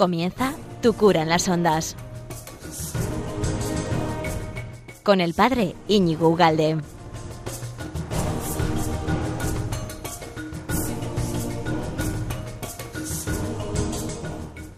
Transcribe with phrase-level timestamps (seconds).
[0.00, 1.94] Comienza Tu cura en las ondas.
[5.02, 6.78] Con el padre Íñigo Ugalde.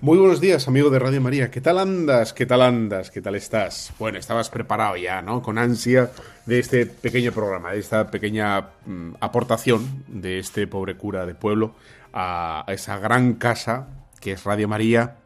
[0.01, 1.53] Muy buenos días, amigo de Radio María.
[1.53, 2.33] ¿Qué tal andas?
[2.33, 3.13] ¿Qué tal andas?
[3.13, 3.93] ¿Qué tal estás?
[4.01, 5.41] Bueno, estabas preparado ya, ¿no?
[5.41, 6.11] Con ansia
[6.47, 11.77] de este pequeño programa, de esta pequeña mm, aportación de este pobre cura de pueblo
[12.13, 15.17] a, esa gran casa que es Radio María,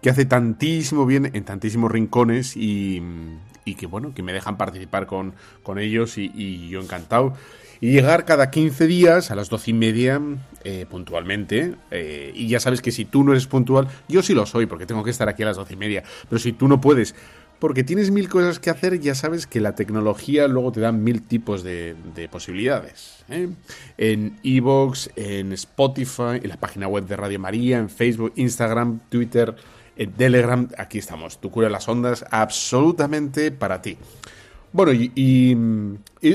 [0.00, 3.02] que hace tantísimo bien en tantísimos rincones y,
[3.76, 5.34] que, bueno, que me dejan participar con,
[5.64, 7.34] con ellos y yo encantado
[7.84, 10.18] y llegar cada 15 días a las doce y media
[10.64, 11.74] eh, puntualmente.
[11.90, 14.86] Eh, y ya sabes que si tú no eres puntual, yo sí lo soy porque
[14.86, 16.02] tengo que estar aquí a las doce y media.
[16.28, 17.14] Pero si tú no puedes,
[17.64, 21.22] porque tienes mil cosas que hacer, ya sabes que la tecnología luego te da mil
[21.22, 21.96] tipos de,
[22.30, 23.24] posibilidades.
[23.30, 23.48] ¿eh?
[23.96, 29.56] En Evox, en Spotify, en la página web de Radio María, en Facebook, Instagram, Twitter,
[29.96, 31.40] en Telegram, aquí estamos.
[31.40, 33.96] Tu cura las ondas, absolutamente para ti.
[34.70, 35.56] Bueno, y,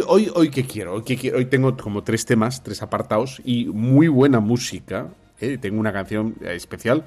[0.08, 0.96] hoy, hoy ¿qué quiero?
[0.96, 5.10] Hoy, tengo como tres temas, tres apartados y muy buena música.
[5.40, 5.60] ¿eh?
[5.60, 7.06] Tengo una canción especial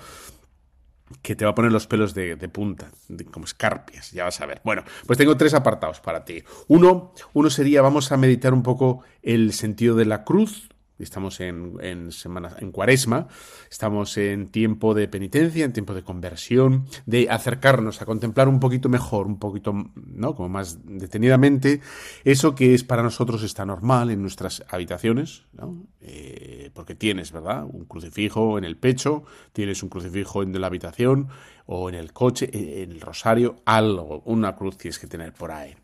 [1.20, 2.90] que te va a poner los pelos de, punta,
[3.30, 4.60] como escarpias, ya vas a ver.
[4.64, 6.42] Bueno, pues tengo tres apartados para ti.
[6.68, 10.68] Uno, uno sería, vamos a meditar un poco el sentido de la cruz,
[11.02, 13.28] Estamos en, en, semana, en cuaresma,
[13.70, 18.88] estamos en tiempo de penitencia, en tiempo de conversión, de acercarnos a contemplar un poquito
[18.88, 20.34] mejor, un poquito, ¿no?
[20.34, 21.80] Como más detenidamente,
[22.24, 25.86] eso que es para nosotros está normal en nuestras habitaciones, ¿no?
[26.00, 27.64] Eh, porque tienes, ¿verdad?
[27.64, 31.28] Un crucifijo en el pecho, tienes un crucifijo en la habitación
[31.66, 35.74] o en el coche, en el rosario, algo, una cruz tienes que tener por ahí.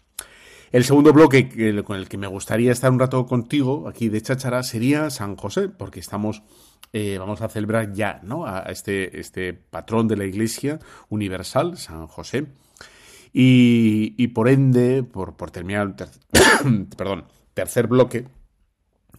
[0.70, 4.62] El segundo bloque con el que me gustaría estar un rato contigo aquí de Cháchara
[4.62, 6.42] sería San José, porque estamos,
[6.92, 8.46] eh, vamos a celebrar ya ¿no?
[8.46, 12.46] a este, este patrón de la Iglesia universal, San José.
[13.32, 15.94] Y, por ende, por, por terminar
[16.96, 17.24] perdón,
[17.54, 18.26] tercer bloque,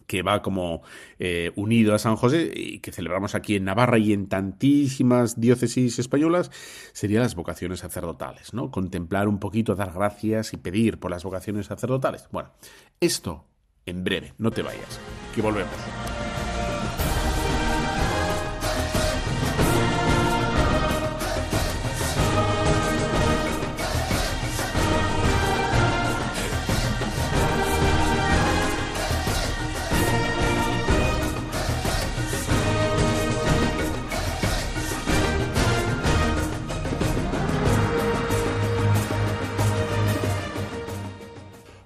[0.10, 0.82] que va como
[1.20, 6.00] eh, unido a San José y que celebramos aquí en Navarra y en tantísimas diócesis
[6.00, 6.50] españolas,
[6.94, 8.72] serían las vocaciones sacerdotales, ¿no?
[8.72, 12.28] Contemplar un poquito, dar gracias y pedir por las vocaciones sacerdotales.
[12.32, 12.50] Bueno,
[13.00, 13.46] esto
[13.86, 15.00] en breve, no te vayas,
[15.36, 16.09] que volvemos.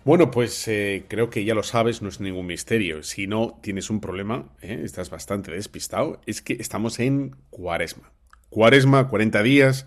[0.05, 3.03] Bueno, pues eh, creo que ya lo sabes, no es ningún misterio.
[3.03, 8.11] Si no tienes un problema, eh, estás bastante despistado, es que estamos en cuaresma.
[8.49, 9.85] Cuaresma, 40 días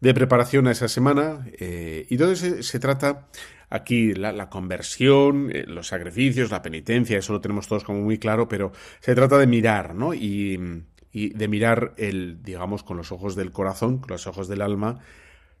[0.00, 1.46] de preparación a esa semana.
[1.58, 3.28] Eh, y todo se, se trata
[3.68, 8.72] aquí, la, conversión, los sacrificios, la penitencia, eso lo tenemos todos como muy claro, pero
[9.00, 10.14] se trata de mirar, ¿no?
[10.14, 14.62] Y, y de mirar el, digamos, con los ojos del corazón, con los ojos del
[14.62, 15.00] alma,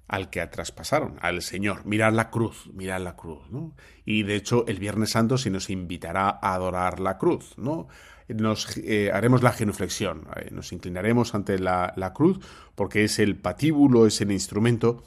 [0.08, 1.84] al que traspasaron, al Señor.
[1.84, 3.74] Mirad la cruz, mirad la cruz, ¿no?
[4.06, 7.88] Y de hecho, el Viernes Santo se nos invitará a adorar la cruz, ¿no?
[8.28, 12.40] Nos eh, haremos la genuflexión, eh, nos inclinaremos ante la, cruz,
[12.74, 15.04] porque es el patíbulo, es el instrumento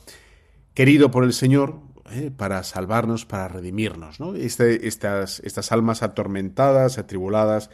[0.75, 1.79] querido por el Señor
[2.11, 4.35] eh, para salvarnos, para redimirnos, ¿no?
[4.35, 7.71] Este, estas, estas almas atormentadas, atribuladas,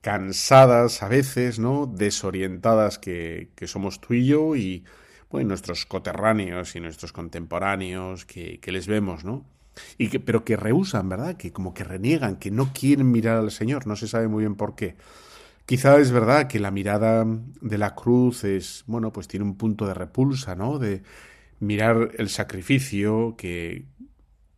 [0.00, 1.86] cansadas a veces, ¿no?
[1.86, 4.56] Desorientadas que, que somos tú y yo
[5.30, 9.44] pues, nuestros coterráneos y nuestros contemporáneos que, que les vemos, ¿no?
[9.96, 11.36] Y que, pero que rehusan, ¿verdad?
[11.36, 14.56] Que como que reniegan, que no quieren mirar al Señor, no se sabe muy bien
[14.56, 14.96] por qué.
[15.66, 17.24] Quizá es verdad que la mirada
[17.60, 20.80] de la cruz es, bueno, pues tiene un punto de repulsa, ¿no?
[20.80, 21.02] De
[21.60, 23.84] mirar el sacrificio que,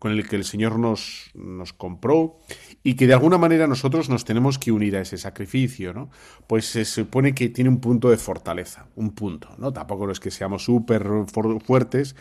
[0.03, 2.41] con el que el Señor nos, nos compró
[2.83, 6.11] y que de alguna manera nosotros nos tenemos que unir a ese sacrificio, ¿no?
[6.49, 9.73] Pues se supone que tiene un punto de fortaleza, un punto, ¿no?
[9.73, 11.09] Tampoco es que seamos súper
[11.65, 12.17] fuertes,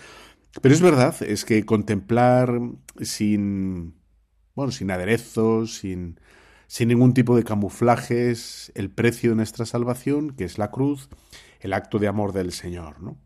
[0.62, 2.62] pero es verdad, es que contemplar
[3.02, 3.96] sin,
[4.54, 6.20] bueno, sin aderezos, sin,
[6.68, 11.10] sin ningún tipo de camuflajes, el precio de nuestra salvación, que es la cruz,
[11.60, 13.18] el acto de amor del Señor, ¿no?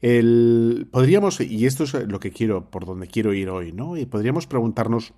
[0.00, 3.96] Podríamos, y esto es lo que quiero, por donde quiero ir hoy, ¿no?
[3.96, 5.12] Y podríamos preguntarnos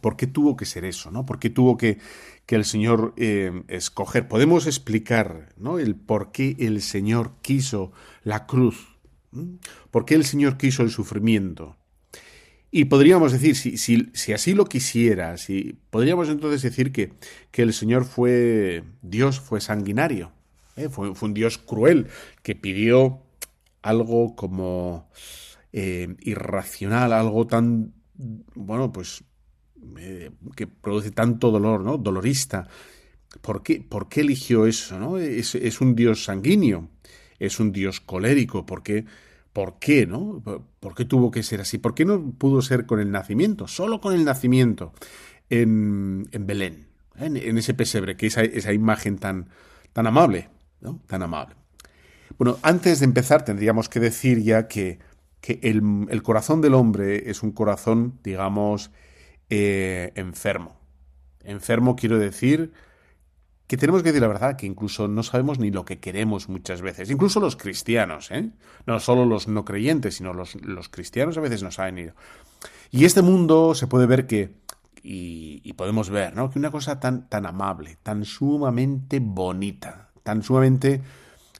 [0.00, 1.24] por qué tuvo que ser eso, ¿no?
[1.24, 1.98] ¿Por qué tuvo que,
[2.46, 4.26] que el Señor eh, escoger?
[4.26, 5.78] Podemos explicar, ¿no?
[5.78, 7.92] El por qué el Señor quiso
[8.24, 8.98] la cruz,
[9.90, 11.76] por qué el Señor quiso el sufrimiento.
[12.72, 17.12] Y podríamos decir, si, si, si, así lo quisiera, si, podríamos entonces decir que,
[17.52, 20.32] que el Señor fue, Dios fue sanguinario.
[20.76, 20.88] ¿eh?
[20.88, 22.08] Fue, un Dios cruel
[22.42, 23.22] que pidió
[23.86, 25.08] algo como
[25.72, 27.94] eh, irracional, algo tan,
[28.54, 29.22] bueno, pues
[29.98, 31.96] eh, que produce tanto dolor, ¿no?
[31.96, 32.66] Dolorista.
[33.40, 34.98] ¿Por qué, ¿Por qué eligió eso?
[34.98, 35.18] ¿no?
[35.18, 36.88] Es, es, un Dios sanguíneo,
[37.38, 38.66] es un Dios colérico.
[38.66, 39.04] ¿Por qué?
[39.52, 40.42] ¿Por qué, no?
[40.80, 41.78] ¿Por qué tuvo que ser así?
[41.78, 43.68] ¿Por qué no pudo ser con el nacimiento?
[43.68, 44.92] Solo con el nacimiento
[45.48, 49.48] en, Belén, en, ese pesebre, que esa, esa imagen tan,
[49.92, 50.48] tan amable,
[50.80, 51.00] ¿no?
[51.06, 51.54] Tan amable.
[52.38, 54.98] Bueno, antes de empezar tendríamos que decir ya que,
[55.40, 58.90] que el, el corazón del hombre es un corazón, digamos,
[59.48, 60.80] eh, enfermo.
[61.44, 62.72] Enfermo quiero decir
[63.66, 66.82] que tenemos que decir la verdad, que incluso no sabemos ni lo que queremos muchas
[66.82, 67.10] veces.
[67.10, 68.50] Incluso los cristianos, ¿eh?
[68.86, 72.14] No solo los no creyentes, sino los, los cristianos a veces no saben ido.
[72.90, 74.54] Y este mundo se puede ver que,
[75.02, 76.50] y, podemos ver, ¿no?
[76.50, 81.02] Que una cosa tan, tan amable, tan sumamente bonita, tan sumamente,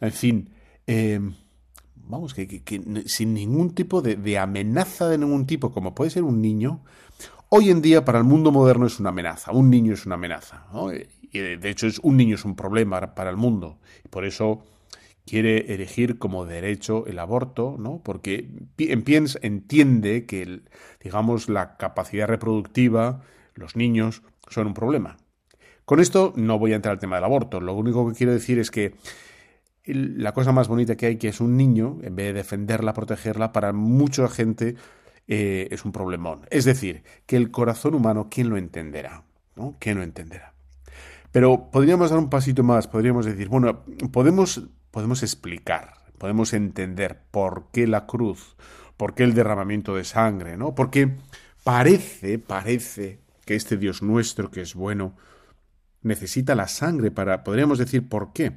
[0.00, 0.50] en fin,
[0.86, 1.20] eh,
[1.94, 2.62] vamos, que,
[3.06, 6.82] sin ningún tipo de, amenaza de ningún tipo, como puede ser un niño,
[7.48, 10.66] Hoy en día para el mundo moderno es una amenaza, un niño es una amenaza.
[11.22, 13.78] Y de hecho es, un niño es un problema para el mundo.
[14.10, 14.64] Por eso
[15.24, 18.00] quiere elegir como derecho el aborto, ¿no?
[18.02, 18.48] Porque
[18.78, 20.62] entiende que,
[21.00, 23.22] digamos, la capacidad reproductiva,
[23.54, 25.16] los niños, son un problema.
[25.84, 27.60] Con esto no voy a entrar al tema del aborto.
[27.60, 28.94] Lo único que quiero decir es que
[29.86, 33.52] la cosa más bonita que hay, que es un niño, en vez de defenderla, protegerla,
[33.52, 34.76] para mucha gente
[35.28, 36.46] eh, es un problemón.
[36.50, 39.24] Es decir, que el corazón humano, ¿quién lo entenderá?
[39.56, 39.76] ¿no?
[39.78, 40.54] ¿Quién lo entenderá?
[41.32, 47.66] Pero podríamos dar un pasito más, podríamos decir, bueno, podemos, podemos explicar, podemos entender por
[47.72, 48.56] qué la cruz,
[48.96, 50.74] por qué el derramamiento de sangre, ¿no?
[50.74, 51.16] Porque
[51.64, 55.16] parece, parece que este Dios nuestro, que es bueno,
[56.02, 58.56] necesita la sangre para, podríamos decir, ¿por qué?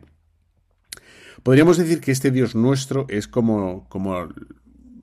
[1.43, 4.27] Podríamos decir que este Dios nuestro es como, como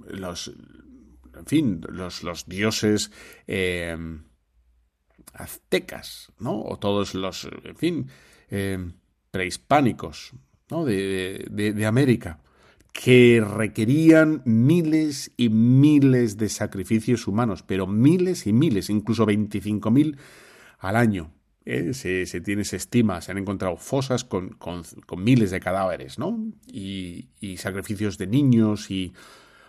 [0.08, 0.52] los,
[1.36, 3.10] en fin, los, los dioses
[3.46, 3.96] eh,
[5.32, 6.62] aztecas, ¿no?
[6.62, 8.10] O todos los, en fin,
[8.50, 8.78] eh,
[9.30, 10.32] prehispánicos,
[10.70, 10.84] ¿no?
[10.84, 12.40] De, de, América,
[12.92, 20.16] que requerían miles y miles de sacrificios humanos, pero miles y miles, incluso 25.000
[20.78, 21.35] al año.
[21.66, 21.92] ¿Eh?
[21.92, 26.18] Se, se, tiene, se estima, se han encontrado fosas con, con, con miles de cadáveres,
[26.18, 26.38] ¿no?
[26.66, 29.12] Y, y, sacrificios de niños y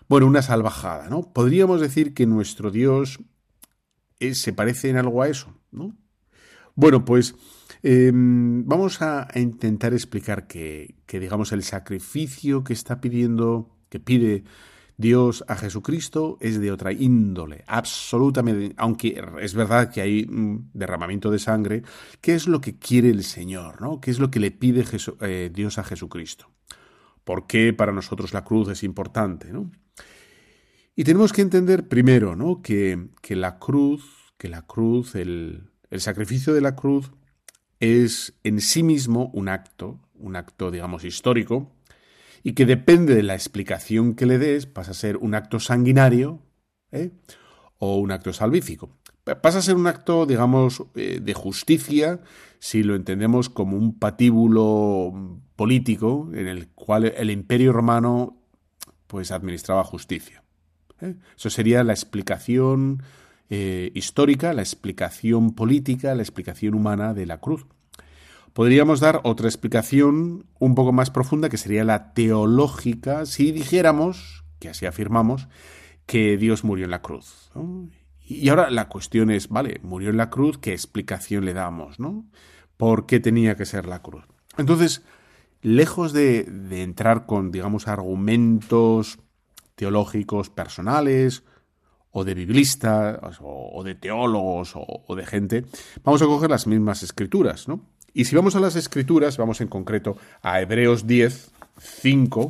[0.08, 1.32] bueno, una salvajada, ¿no?
[1.32, 3.18] Podríamos decir que nuestro Dios
[4.32, 5.96] se parece en algo a eso, ¿no?
[6.74, 7.34] Bueno, pues
[7.82, 14.44] em, vamos a, intentar explicar que, que, digamos, el sacrificio que está pidiendo, que pide
[14.98, 21.38] Dios a Jesucristo es de otra índole, absolutamente, aunque es verdad que hay derramamiento de
[21.38, 21.82] sangre,
[22.20, 24.00] ¿qué es lo que quiere el Señor, ¿no?
[24.00, 24.84] ¿Qué es lo que le pide
[25.20, 26.50] eh, Dios a Jesucristo?
[27.22, 29.70] ¿Por qué para nosotros la cruz es importante, ¿no?
[30.96, 32.60] Y tenemos que entender primero, ¿no?
[32.60, 37.12] Que, que la cruz, que la cruz, el, el sacrificio de la cruz
[37.78, 41.70] es en sí mismo un acto, un acto, digamos, histórico,
[42.42, 46.40] y que depende de la explicación que le des, pasa a ser un acto sanguinario
[46.92, 47.10] ¿eh?
[47.78, 48.90] o un acto salvífico.
[49.42, 52.20] Pasa a ser un acto, digamos, eh, de justicia,
[52.60, 58.40] si lo entendemos como un patíbulo político en el cual el imperio romano
[59.06, 60.42] pues administraba justicia.
[61.00, 61.16] ¿eh?
[61.36, 63.02] Eso sería la explicación
[63.50, 67.64] histórica, la explicación política, la explicación humana de la cruz.
[68.58, 74.68] Podríamos dar otra explicación un poco más profunda, que sería la teológica, si dijéramos, que
[74.68, 75.46] así afirmamos,
[76.06, 77.52] que Dios murió en la cruz.
[78.18, 82.00] Y ahora la cuestión es, vale, murió en la cruz, ¿qué explicación le damos?
[82.00, 82.26] ¿no?
[82.76, 84.24] ¿Por qué tenía que ser la cruz?
[84.56, 85.04] Entonces,
[85.62, 89.20] lejos de, de entrar con, digamos, argumentos
[89.76, 91.44] teológicos personales,
[92.10, 95.64] o de biblistas, o, de teólogos, o, de gente,
[96.02, 97.82] vamos a coger las mismas escrituras, ¿no?
[98.18, 102.48] Y si vamos a las escrituras, vamos en concreto a Hebreos 10, 5,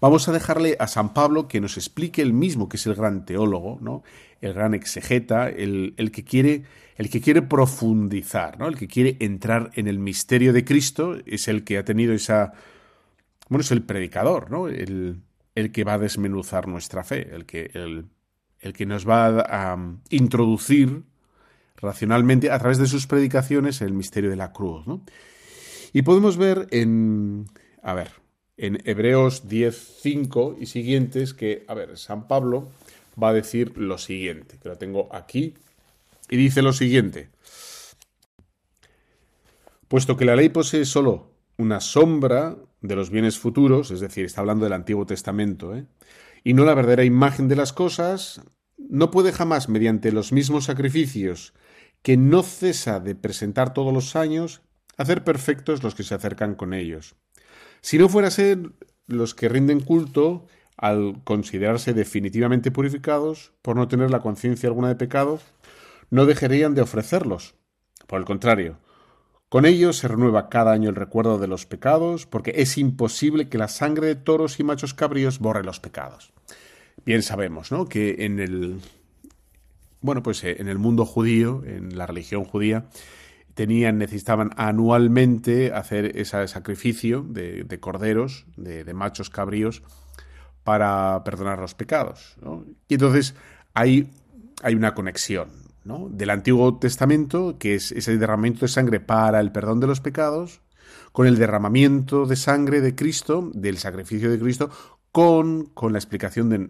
[0.00, 3.26] vamos a dejarle a San Pablo que nos explique el mismo, que es el gran
[3.26, 4.02] teólogo, ¿no?
[4.40, 6.64] El gran exegeta, el, el que quiere
[6.96, 8.66] el que quiere profundizar, ¿no?
[8.66, 12.54] El que quiere entrar en el misterio de Cristo es el que ha tenido esa
[13.48, 14.66] bueno, es el predicador, ¿no?
[14.66, 15.22] El,
[15.54, 18.06] el que va a desmenuzar nuestra fe, el que, el,
[18.58, 19.78] el que nos va a,
[20.10, 21.04] introducir
[21.84, 24.86] racionalmente a través de sus predicaciones el misterio de la cruz.
[24.86, 25.04] ¿no?
[25.92, 27.46] Y podemos ver en,
[27.82, 28.10] a ver,
[28.56, 32.68] en Hebreos 10.5 y siguientes que, a ver, San Pablo
[33.22, 35.54] va a decir lo siguiente, que lo tengo aquí,
[36.30, 37.28] y dice lo siguiente,
[39.88, 44.40] puesto que la ley posee solo una sombra de los bienes futuros, es decir, está
[44.40, 45.86] hablando del Antiguo Testamento, ¿eh?
[46.42, 48.42] y no la verdadera imagen de las cosas,
[48.76, 51.54] no puede jamás, mediante los mismos sacrificios
[52.04, 54.60] que no cesa de presentar todos los años,
[54.98, 57.14] hacer perfectos los que se acercan con ellos.
[57.80, 58.58] Si no fuera a ser
[59.06, 60.46] los que rinden culto,
[60.76, 65.40] al considerarse definitivamente purificados, por no tener la conciencia alguna de pecado,
[66.10, 67.54] no dejarían de ofrecerlos.
[68.06, 68.76] Por el contrario,
[69.48, 73.56] con ellos se renueva cada año el recuerdo de los pecados, porque es imposible que
[73.56, 76.34] la sangre de toros y machos cabríos borre los pecados.
[77.06, 77.86] Bien sabemos, ¿no?
[77.86, 78.82] Que en el
[80.04, 82.84] bueno, pues eh, en el mundo judío, en la religión judía,
[83.54, 89.82] tenían, necesitaban anualmente hacer ese sacrificio de, corderos, de, machos cabríos,
[90.62, 92.36] para perdonar los pecados.
[92.86, 93.34] Y entonces
[93.72, 94.10] hay,
[94.62, 95.48] hay una conexión
[95.84, 96.10] ¿no?
[96.10, 100.60] del Antiguo Testamento, que es ese derramamiento de sangre para el perdón de los pecados,
[101.12, 104.68] con el derramamiento de sangre de Cristo, del sacrificio de Cristo,
[105.12, 106.68] con, con la explicación de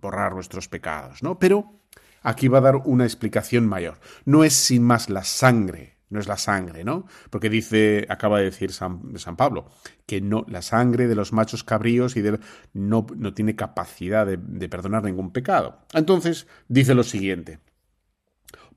[0.00, 1.20] borrar nuestros pecados.
[1.24, 1.40] ¿no?
[1.40, 1.80] Pero
[2.24, 4.00] aquí va a dar una explicación mayor.
[4.24, 7.06] No es sin más la sangre no es la sangre, ¿no?
[7.28, 9.00] Porque dice, acaba de decir San,
[9.36, 9.66] Pablo,
[10.06, 12.38] que no, la sangre de los machos cabríos y de,
[12.72, 15.80] no, no tiene capacidad de perdonar ningún pecado.
[15.92, 17.58] Entonces, dice lo siguiente.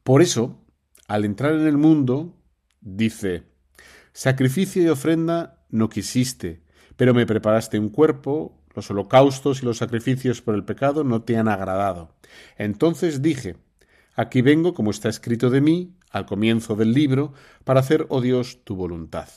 [0.04, 0.66] Por eso,
[1.08, 2.36] al entrar en el mundo,
[2.82, 3.44] dice,
[4.14, 6.64] sacrificio y ofrenda no quisiste,
[6.96, 11.36] pero me preparaste un cuerpo, los holocaustos y los sacrificios por el pecado no te
[11.36, 12.14] han agradado.
[12.60, 13.56] Entonces dije,
[14.16, 18.60] aquí vengo como está escrito de mí, al comienzo del libro para hacer, oh Dios,
[18.64, 19.30] tu voluntad.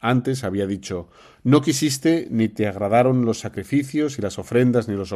[0.00, 1.10] Antes había dicho,
[1.44, 5.14] no quisiste ni te agradaron los sacrificios y las ofrendas, ni los,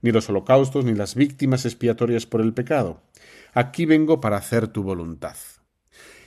[0.00, 3.02] ni los holocaustos, ni las víctimas expiatorias por el pecado.
[3.52, 5.36] Aquí vengo para hacer tu voluntad.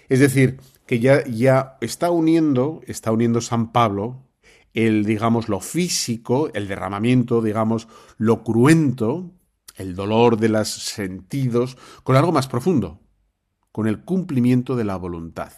[0.07, 4.26] Es decir, que ya, ya está uniendo, está uniendo San Pablo
[4.73, 9.31] el, digamos, lo físico, el derramamiento, digamos, lo cruento,
[9.75, 12.99] el dolor de los sentidos, con algo más profundo,
[13.71, 15.51] con el cumplimiento de la voluntad.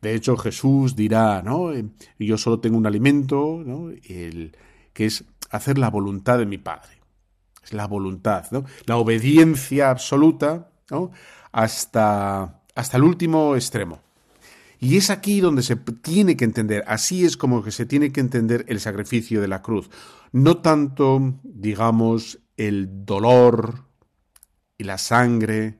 [0.00, 1.72] De hecho, Jesús dirá, ¿no?
[1.72, 1.84] Eh,
[2.18, 3.90] yo solo tengo un alimento, ¿no?
[3.90, 4.56] El,
[4.92, 7.00] que es hacer la voluntad de mi Padre.
[7.64, 8.64] Es la voluntad, ¿no?
[8.86, 10.70] La obediencia absoluta.
[11.52, 14.00] Hasta, hasta el último extremo.
[14.80, 18.20] Y es aquí donde se tiene que entender, así es como que se tiene que
[18.20, 19.90] entender el sacrificio de la cruz.
[20.30, 23.84] No tanto, digamos, el dolor
[24.76, 25.78] y la sangre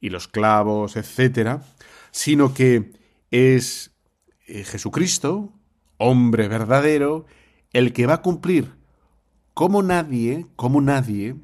[0.00, 1.62] y los clavos, etcétera,
[2.10, 2.92] sino que
[3.30, 3.92] es
[4.46, 5.52] eh, Jesucristo,
[5.98, 7.26] hombre verdadero,
[7.72, 8.76] el que va a cumplir
[9.56, 11.34] como nadie, como nadie,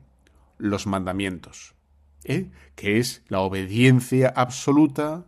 [0.58, 1.74] los mandamientos,
[2.24, 2.50] ¿eh?
[2.74, 5.24] que es la obediencia absoluta,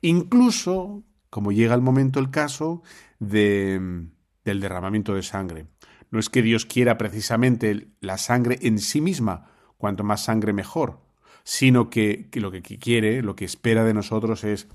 [0.00, 2.82] incluso, como llega el momento, el caso
[3.18, 4.06] de,
[4.44, 5.66] del derramamiento de sangre.
[6.10, 11.00] No es que Dios quiera precisamente la sangre en sí misma, cuanto más sangre mejor,
[11.44, 14.68] sino que, lo que quiere, lo que espera de nosotros es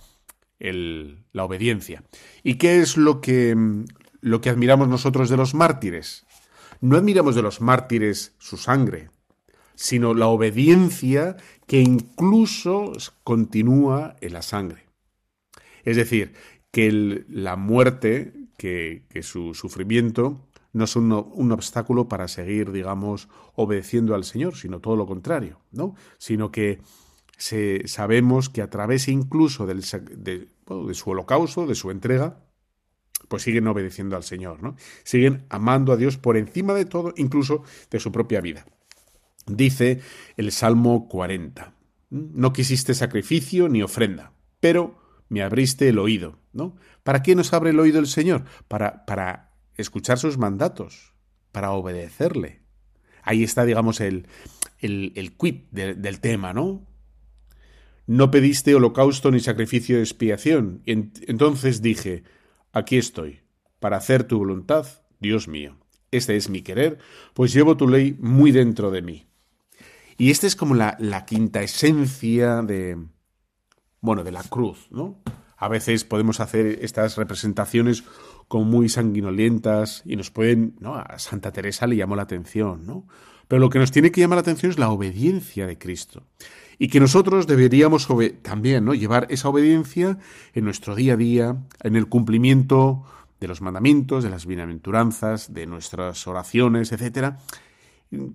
[0.60, 2.04] la obediencia.
[2.42, 3.56] ¿Y qué es lo que,
[4.22, 6.25] lo que admiramos nosotros de los mártires?
[6.80, 9.10] No admiramos de los mártires su sangre,
[9.75, 11.38] sino la obediencia
[11.68, 14.86] que incluso continúa en la sangre.
[15.84, 16.34] Es decir,
[16.72, 24.24] que la muerte, que, su sufrimiento, no es un, obstáculo para seguir, digamos, obedeciendo al
[24.24, 25.96] Señor, sino todo lo contrario, ¿no?
[26.18, 26.82] Sino que
[27.38, 30.48] se, sabemos que a través incluso de
[30.94, 32.39] su holocausto, de su entrega,
[33.27, 34.75] pues siguen obedeciendo al Señor, ¿no?
[35.03, 38.65] Siguen amando a Dios por encima de todo, incluso de su propia vida.
[39.46, 40.02] Dice
[40.38, 41.74] el Salmo 40,
[42.10, 46.76] no quisiste sacrificio ni ofrenda, pero me abriste el oído, ¿no?
[47.04, 48.46] ¿Para qué nos abre el oído el Señor?
[48.68, 51.14] Para, para escuchar sus mandatos,
[51.52, 52.62] para obedecerle.
[53.24, 54.28] Ahí está, digamos, el,
[54.80, 56.86] el, el quid del tema, ¿no?
[58.06, 60.82] No pediste holocausto ni sacrificio de expiación.
[60.86, 62.24] Entonces dije,
[62.74, 63.42] aquí estoy,
[63.80, 64.86] para hacer tu voluntad,
[65.20, 65.78] Dios mío.
[66.12, 67.00] Este es mi querer,
[67.34, 69.26] pues llevo tu ley muy dentro de mí.
[70.17, 72.98] Y esta es como la, la quinta esencia de,
[74.01, 75.22] bueno, de la cruz, ¿no?
[75.58, 78.03] A veces podemos hacer estas representaciones
[78.50, 80.96] como muy sanguinolentas y nos pueden, ¿no?
[80.96, 83.08] A Santa Teresa le llamó la atención, ¿no?
[83.48, 86.24] Pero lo que nos tiene que llamar la atención es la obediencia de Cristo.
[86.79, 88.08] Y que nosotros deberíamos
[88.41, 88.93] también, ¿no?
[88.93, 90.17] Llevar esa obediencia
[90.53, 93.05] en nuestro día a día, en el cumplimiento
[93.39, 97.39] de los mandamientos, de las bienaventuranzas, de nuestras oraciones, etcétera.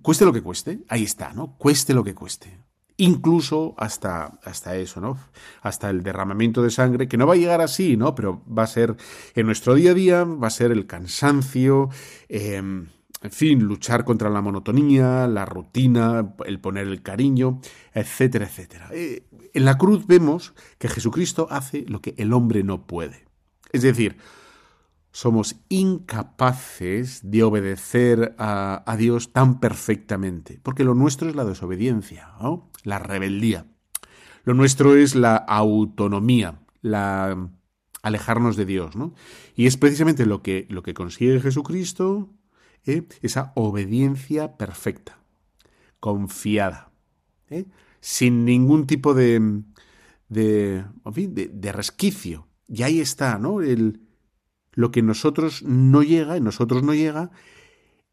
[0.01, 1.55] Cueste lo que cueste, ahí está, ¿no?
[1.57, 2.57] Cueste lo que cueste.
[2.97, 5.17] incluso hasta, hasta eso, ¿no?
[5.61, 8.13] Hasta el derramamiento de sangre, que no va a llegar así, ¿no?
[8.13, 8.97] Pero va a ser
[9.35, 11.89] en nuestro día a día, va a ser el cansancio,
[12.27, 12.87] em,
[13.21, 17.61] en fin, luchar contra la monotonía, la rutina, el poner el cariño,
[17.93, 18.89] etcétera, etcétera.
[18.91, 23.25] Eh, en la cruz vemos que Jesucristo hace lo que el hombre no puede.
[23.71, 24.17] Es decir,
[25.11, 32.33] somos incapaces de obedecer a, Dios tan perfectamente, porque lo nuestro es la desobediencia,
[32.83, 33.65] la rebeldía.
[34.43, 37.49] Lo nuestro es la autonomía, la
[38.01, 39.13] alejarnos de Dios, ¿no?
[39.55, 42.29] Y es precisamente lo que, lo que consigue Jesucristo,
[42.85, 43.03] ¿eh?
[43.21, 45.19] esa obediencia perfecta,
[45.99, 46.91] confiada,
[47.49, 47.65] ¿eh?
[47.99, 49.63] sin ningún tipo de,
[50.29, 52.47] de, de, resquicio.
[52.67, 53.61] Y ahí está, ¿no?
[53.61, 54.08] El,
[54.73, 57.31] lo que nosotros no llega, en nosotros no llega,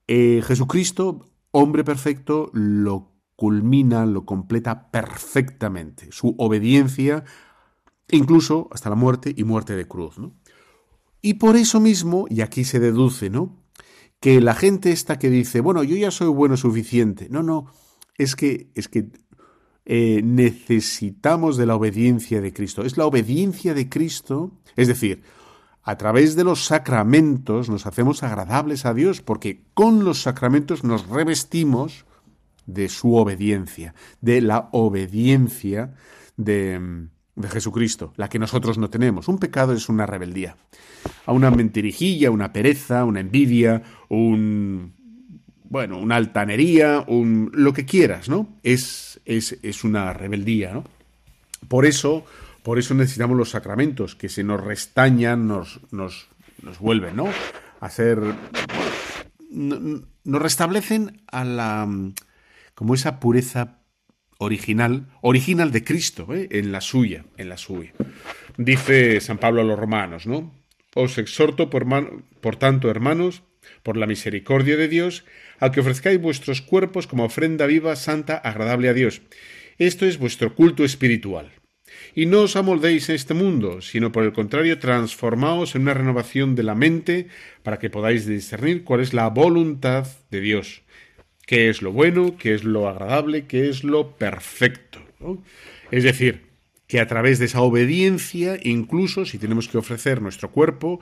[0.09, 6.09] eh, Jesucristo, hombre perfecto, lo culmina, lo completa perfectamente.
[6.11, 7.25] Su obediencia,
[8.11, 10.19] incluso hasta la muerte y muerte de cruz.
[10.19, 10.35] ¿no?
[11.23, 13.63] Y por eso mismo, y aquí se deduce, ¿no?
[14.21, 17.29] Que la gente esta que dice, bueno, yo ya soy bueno suficiente.
[17.31, 17.67] No, no,
[18.17, 19.11] es que, es que
[19.85, 22.83] eh, necesitamos de la obediencia de Cristo.
[22.83, 25.23] Es la obediencia de Cristo, es decir,
[25.87, 31.09] a través de los sacramentos nos hacemos agradables a Dios, porque con los sacramentos nos
[31.09, 32.05] revestimos
[32.67, 35.95] de su obediencia, de la obediencia
[36.37, 39.29] de, de Jesucristo, la que nosotros no tenemos.
[39.29, 40.57] Un pecado es una rebeldía,
[41.25, 44.93] a una mentirijilla, una pereza, una envidia, un
[45.69, 48.49] bueno, una altanería, lo que quieras, ¿no?
[48.65, 50.85] Es, es, es una rebeldía, ¿no?
[51.69, 52.25] Por eso
[52.67, 56.27] por eso necesitamos los sacramentos, que se nos restañan, nos, nos,
[56.63, 57.29] nos vuelven, ¿no?
[57.79, 58.19] A ser.
[59.53, 61.89] Nos restablecen a la.
[62.75, 63.79] como esa pureza
[64.39, 66.49] original, original de Cristo, ¿eh?
[66.51, 67.93] en la suya, en la suya.
[68.57, 70.53] Dice San Pablo a los romanos, ¿no?
[70.97, 71.87] Os exhorto, por,
[72.41, 73.45] por tanto, hermanos,
[73.85, 75.25] por la misericordia de Dios,
[75.61, 79.23] a que ofrezcáis vuestros cuerpos como ofrenda viva, santa, agradable a Dios.
[79.79, 81.53] Esto es vuestro culto espiritual.
[82.15, 86.55] Y no os amoldéis en este mundo, sino por el contrario, transformaos en una renovación
[86.55, 87.29] de la mente
[87.63, 90.83] para que podáis discernir cuál es la voluntad de Dios,
[91.47, 95.01] qué es lo bueno, qué es lo agradable, qué es lo perfecto.
[95.91, 96.47] Es decir,
[96.87, 101.01] que a través de esa obediencia, incluso si tenemos que ofrecer nuestro cuerpo,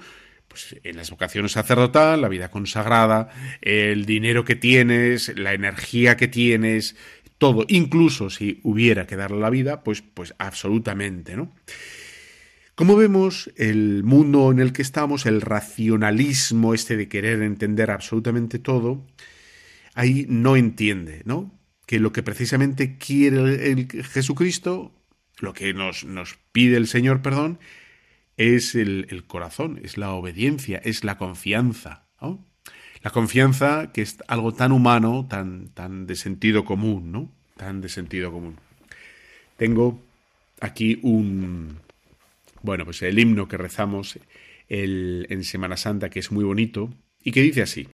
[0.49, 3.31] pues en las vocaciones sacerdotal, la vida consagrada,
[3.61, 6.97] el dinero que tienes, la energía que tienes,
[7.45, 11.55] todo, incluso si hubiera que darle la vida, pues, pues absolutamente, ¿no?
[12.75, 18.59] Como vemos, el mundo en el que estamos, el racionalismo este de querer entender absolutamente
[18.59, 19.07] todo,
[19.93, 21.53] ahí no entiende, ¿no?
[21.85, 24.95] Que lo que precisamente quiere el, Jesucristo,
[25.39, 27.59] lo que nos, nos, pide el Señor, perdón,
[28.39, 32.54] es el, el, corazón, es la obediencia, es la confianza, ¿no?
[33.05, 37.31] La confianza, que es algo tan humano, tan, tan de sentido común, ¿no?
[37.55, 38.57] Tan de sentido común.
[39.59, 40.01] Tengo
[40.59, 41.81] aquí un,
[42.63, 44.19] bueno, pues el himno que rezamos
[44.71, 47.89] el, en Semana Santa, que es muy bonito, y que dice así.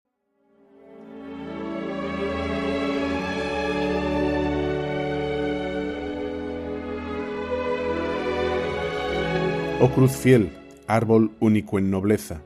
[9.80, 10.50] Oh cruz fiel,
[10.86, 12.42] árbol único en nobleza,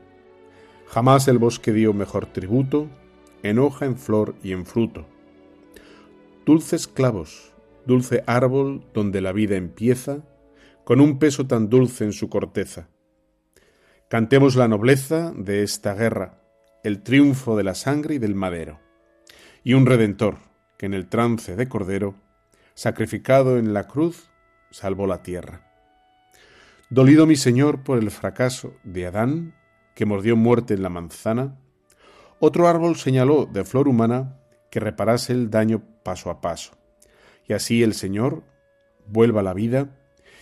[0.93, 2.87] Jamás el bosque dio mejor tributo,
[3.41, 5.07] en hoja, en flor y en fruto.
[6.45, 7.55] Dulces clavos,
[7.87, 10.19] dulce árbol donde la vida empieza,
[10.83, 12.89] con un peso tan dulce en su corteza.
[14.07, 16.43] Cantemos la nobleza de esta guerra,
[16.83, 18.79] el triunfo de la sangre y del madero,
[19.63, 20.37] y un redentor
[20.77, 22.13] que en el trance de cordero,
[22.75, 24.29] sacrificado en la cruz,
[24.69, 25.73] salvó la tierra.
[26.91, 29.55] Dolido mi Señor por el fracaso de Adán,
[29.95, 31.59] que mordió muerte en la manzana,
[32.39, 36.73] otro árbol señaló de flor humana que reparase el daño paso a paso,
[37.47, 38.43] y así el Señor
[39.07, 39.89] vuelva la vida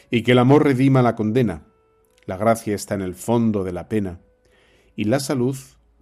[0.09, 1.63] y que el amor redima la condena,
[2.25, 4.19] la gracia está en el fondo de la pena
[4.95, 5.55] y la salud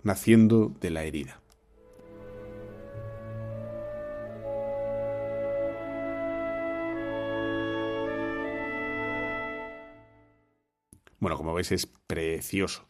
[0.04, 1.42] naciendo de la herida.
[11.20, 12.86] Bueno, como veis es precioso.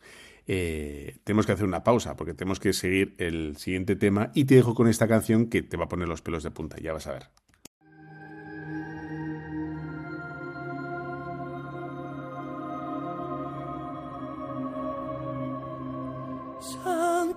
[0.52, 4.56] Eh, tenemos que hacer una pausa porque tenemos que seguir el siguiente tema y te
[4.56, 7.06] dejo con esta canción que te va a poner los pelos de punta, ya vas
[7.06, 7.30] a ver.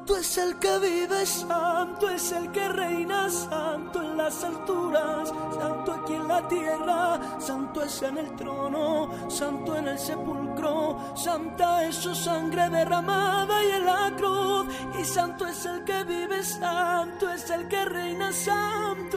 [0.02, 5.92] Santo es el que vive, santo es el que reina, santo en las alturas, santo
[5.92, 11.94] aquí en la tierra, santo es en el trono, santo en el sepulcro, santa es
[11.94, 14.66] su sangre derramada y en la cruz,
[15.00, 19.11] y santo es el que vive, santo es el que reina, santo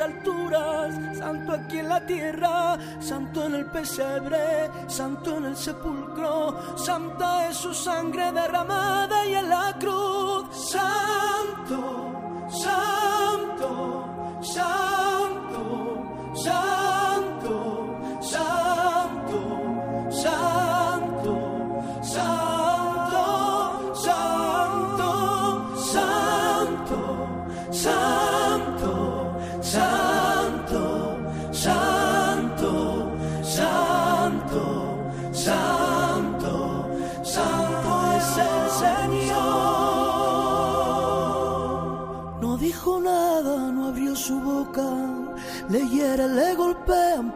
[0.00, 7.48] alturas, santo aquí en la tierra, santo en el pesebre, santo en el sepulcro, santa
[7.48, 10.46] es su sangre derramada y en la cruz.
[10.70, 14.89] Santo, Santo, Santo,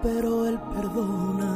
[0.05, 1.53] pero él perdona.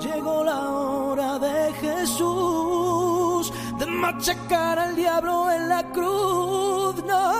[0.00, 6.94] Llegó la hora de Jesús de machacar al diablo en la cruz.
[7.04, 7.32] No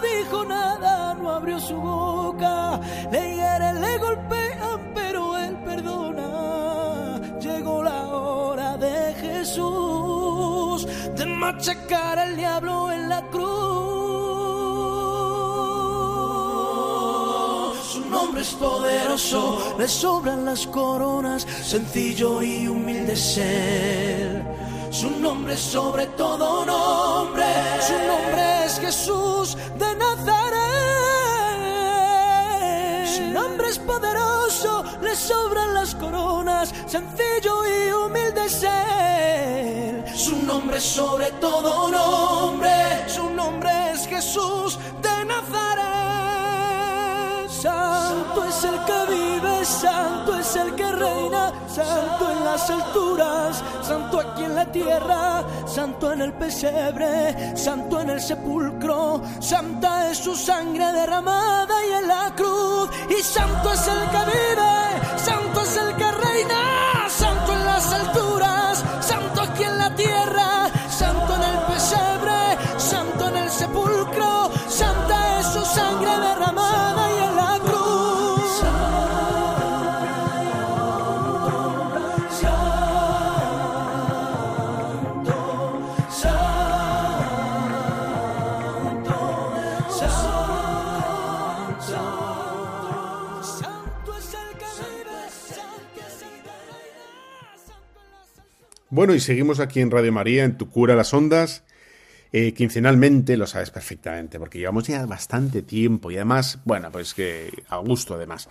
[0.00, 2.80] dijo nada, no abrió su boca.
[3.10, 7.20] Le hieren, le golpean, pero él perdona.
[7.40, 13.87] Llegó la hora de Jesús de machacar al diablo en la cruz.
[18.38, 24.44] Nombre es poderoso, le sobran las coronas, sencillo y humilde ser.
[24.90, 27.46] Su nombre es sobre todo nombre,
[27.80, 30.58] su nombre es Jesús de Nazaret.
[33.16, 40.16] Su nombre es poderoso, le sobran las coronas, sencillo y humilde ser.
[40.16, 45.87] Su nombre es sobre todo nombre, su nombre es Jesús de Nazaret.
[49.64, 56.12] Santo es el que reina, santo en las alturas, santo aquí en la tierra, santo
[56.12, 62.32] en el pesebre, santo en el sepulcro, santa es su sangre derramada y en la
[62.34, 65.67] cruz, y santo es el que vive, santo es
[98.98, 101.62] Bueno, y seguimos aquí en Radio María, en Tu Cura las Ondas.
[102.32, 107.62] Eh, quincenalmente, lo sabes perfectamente, porque llevamos ya bastante tiempo y además, bueno, pues que
[107.68, 108.48] a gusto además.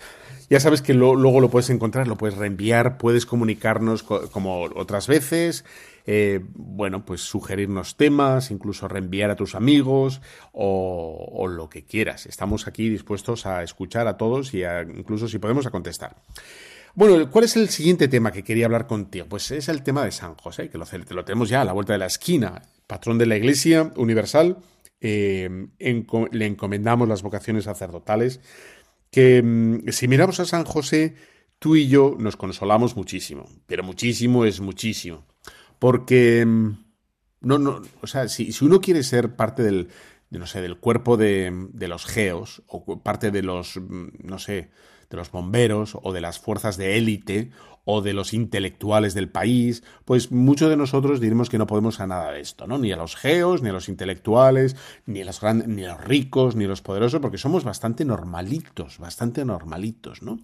[0.50, 5.08] Ya sabes que luego lo puedes encontrar, lo puedes reenviar, puedes comunicarnos co- como otras
[5.08, 5.66] veces,
[6.06, 10.22] eh, bueno, pues sugerirnos temas, incluso reenviar a tus amigos
[10.54, 12.26] o, o lo que quieras.
[12.26, 16.16] Estamos aquí dispuestos a escuchar a todos y a- incluso si podemos a contestar.
[16.98, 19.28] Bueno, ¿cuál es el siguiente tema que quería hablar contigo?
[19.30, 22.00] Pues es el tema de San José, que lo, tenemos ya a la vuelta de
[22.00, 24.58] la esquina, patrón de la Iglesia Universal.
[25.00, 25.68] eh,
[26.32, 28.40] le encomendamos las vocaciones sacerdotales,
[29.12, 31.14] que mm, si miramos a San José,
[31.60, 35.24] tú y yo nos consolamos muchísimo, pero muchísimo es muchísimo,
[35.78, 36.80] porque mm,
[37.42, 39.90] no, no, o sea, si, si uno quiere ser parte del,
[40.32, 44.40] de, no sé, del cuerpo de, de los geos, o parte de los, mm, no
[44.40, 44.72] sé,
[45.10, 47.52] de los bomberos, o de las fuerzas de élite,
[47.90, 52.08] o de los intelectuales del país, pues muchos de nosotros diremos que no podemos a
[52.08, 52.78] nada de esto, ¿no?
[52.78, 56.58] Ni a los geos, ni a los intelectuales, ni a los ni a los ricos,
[56.58, 60.38] ni a los poderosos, porque somos bastante normalitos, bastante normalitos, ¿no?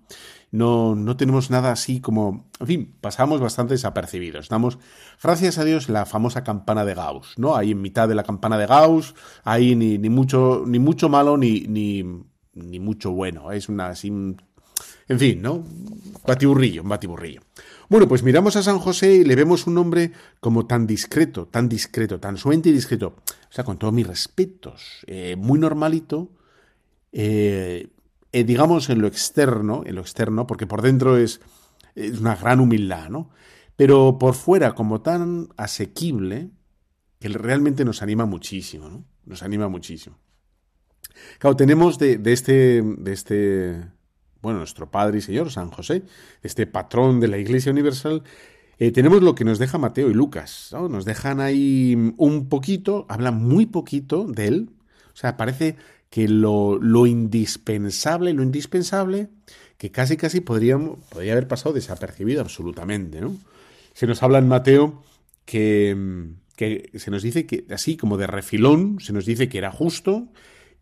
[0.51, 4.45] No, no tenemos nada así como, en fin, pasamos bastante desapercibidos.
[4.45, 4.79] Estamos,
[5.21, 7.57] gracias a Dios, la famosa campana de Gauss, ¿no?
[7.57, 11.35] Ahí en mitad de la campana de Gauss, ahí ni, ni mucho, ni mucho malo,
[11.35, 12.05] ni, ni,
[12.53, 13.51] ni mucho bueno.
[13.51, 14.13] Es una así,
[15.13, 15.63] en fin, ¿no?
[16.25, 17.41] Batiburrillo, batiburrillo.
[17.87, 21.69] Bueno, pues miramos a San José y le vemos un hombre como tan discreto, tan
[21.69, 23.15] discreto, tan suente y discreto.
[23.27, 26.31] O sea, con todos mis respetos, eh, muy normalito,
[27.11, 27.89] eh,
[28.31, 31.41] eh, digamos en lo externo, en lo externo, porque por dentro es,
[32.19, 33.29] una gran humildad, ¿no?
[33.75, 36.49] Pero por fuera, como tan asequible,
[37.19, 39.05] que realmente nos anima muchísimo, ¿no?
[39.25, 40.17] Nos anima muchísimo.
[41.37, 43.83] Claro, tenemos de este, de este,
[44.43, 46.03] bueno, nuestro Padre y Señor, San José,
[46.43, 48.23] este patrón de la Iglesia Universal,
[48.77, 50.69] eh, tenemos lo que nos deja Mateo y Lucas.
[50.73, 50.89] ¿no?
[50.89, 54.69] Nos dejan ahí un poquito, hablan muy poquito de él.
[55.13, 55.77] O sea, parece
[56.09, 59.29] que lo, lo indispensable, lo indispensable,
[59.77, 63.37] que casi casi podríamos, podría haber pasado desapercibido absolutamente, ¿no?
[63.93, 65.01] Se nos habla en Mateo
[65.45, 65.95] que,
[66.57, 70.27] que se nos dice que, así como de refilón, se nos dice que era justo,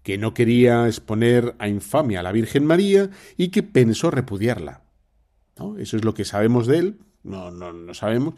[0.04, 4.82] que no quería exponer a infamia a la Virgen María y que pensó repudiarla.
[5.58, 5.78] ¿no?
[5.78, 8.36] Eso es lo que sabemos de él, no, no, no sabemos.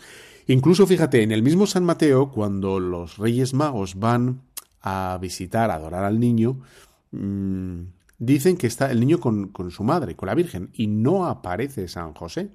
[0.48, 4.42] Incluso fíjate, en el mismo San Mateo, cuando los Reyes Magos van
[4.82, 6.60] a visitar, a adorar al niño,
[7.12, 7.84] mmm,
[8.18, 11.88] dicen que está el niño con, con, su madre, con la Virgen, y no aparece
[11.88, 12.50] San José.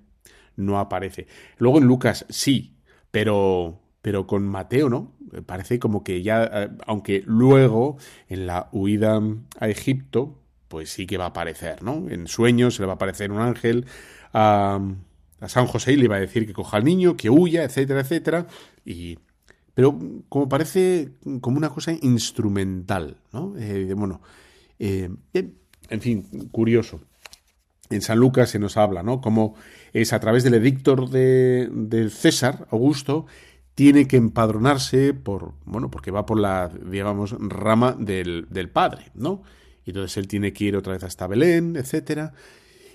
[0.56, 1.28] No aparece.
[1.58, 2.74] Luego en Lucas sí,
[3.10, 5.14] pero, pero con Mateo no.
[5.46, 9.20] Parece como que ya, eh, aunque luego en la huida
[9.58, 10.38] a Egipto,
[10.68, 12.08] pues sí que va a aparecer, ¿no?
[12.08, 13.86] En sueños se le va a aparecer un ángel.
[14.32, 14.80] a
[15.46, 18.46] San José le iba a decir que coja al niño, que huya, etcétera, etcétera.
[18.84, 19.18] Y,
[19.74, 21.10] pero como parece
[21.40, 23.54] como una cosa instrumental, ¿no?
[23.58, 24.20] Eh, bueno,
[24.78, 27.00] eh, en fin, curioso.
[27.90, 29.20] En San Lucas se nos habla, ¿no?
[29.20, 29.54] Como
[29.92, 33.26] es a través del edicto de, de César, Augusto,
[33.78, 39.44] tiene que empadronarse por, bueno, porque va por la, digamos, rama del, del padre, ¿no?
[39.84, 42.32] Y entonces él tiene que ir otra vez hasta Belén, etcétera.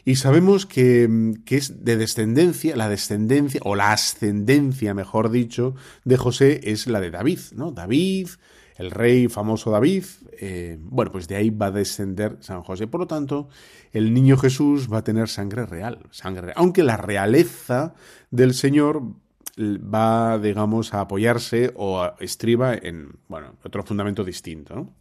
[0.04, 6.18] Y sabemos que, que, es de descendencia, la descendencia, o la ascendencia, mejor dicho, de
[6.18, 7.72] José es la de David, ¿no?
[7.72, 8.28] David,
[8.76, 10.04] el rey famoso David,
[10.38, 12.88] eh, bueno, pues de ahí va a descender San José.
[12.88, 13.48] Por lo tanto,
[13.94, 16.56] el niño Jesús va a tener sangre real, sangre real.
[16.58, 17.94] Aunque la realeza
[18.32, 19.23] del Señor
[19.58, 24.96] va, digamos, a apoyarse o a estriba en, bueno, otro fundamento distinto, ¿no?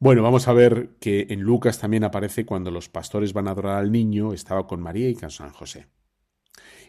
[0.00, 3.78] Bueno, vamos a ver que en Lucas también aparece cuando los pastores van a adorar
[3.78, 5.86] al niño, estaba con María y con San José.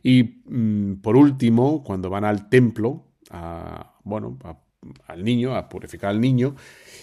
[0.04, 4.38] Y mmm, por último, cuando van al templo, a, bueno,
[5.08, 6.56] al niño, a purificar al niño,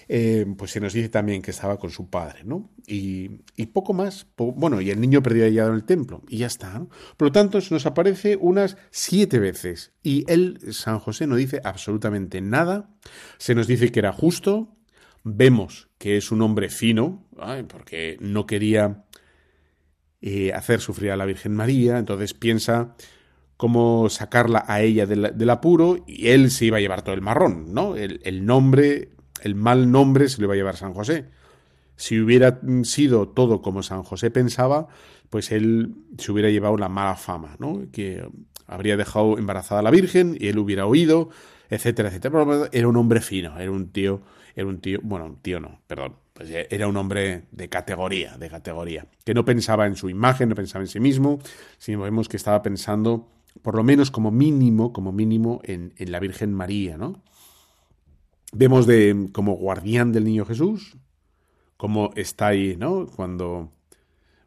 [0.08, 2.70] eh, pues se nos dice también que estaba con su padre, ¿no?
[2.86, 6.46] Y, y poco más, bueno, y el niño perdió ya en el templo, y ya
[6.46, 6.88] está, ¿no?
[7.16, 11.60] Por lo tanto, se nos aparece unas siete veces, y él, San José, no dice
[11.64, 12.90] absolutamente nada,
[13.38, 14.76] se nos dice que era justo,
[15.24, 17.26] vemos que es un hombre fino,
[17.68, 19.04] porque no quería
[20.20, 22.94] eh, hacer sufrir a la Virgen María, entonces piensa
[23.56, 27.72] cómo sacarla a ella del, apuro y él se iba a llevar todo el marrón,
[27.72, 27.96] ¿no?
[27.96, 29.10] El, nombre,
[29.42, 31.26] el mal nombre se lo iba a llevar San José.
[31.96, 34.88] Si hubiera sido todo como San José pensaba,
[35.30, 37.86] pues él se hubiera llevado la mala fama, ¿no?
[37.92, 38.28] Que
[38.66, 41.30] habría dejado embarazada a la Virgen y él hubiera oído,
[41.70, 42.44] etcétera, etcétera.
[42.44, 44.22] Pero era un hombre fino, era un tío
[44.56, 48.48] era un tío, bueno, un tío no, perdón, pues era un hombre de categoría, de
[48.48, 51.40] categoría, que no pensaba en su imagen, no pensaba en sí mismo,
[51.76, 53.28] sino vemos que estaba pensando,
[53.60, 57.22] por lo menos como mínimo, como mínimo, en la Virgen María, ¿no?
[58.52, 60.96] Vemos de como guardián del niño Jesús,
[61.76, 63.06] cómo está ahí, ¿no?
[63.06, 63.72] Cuando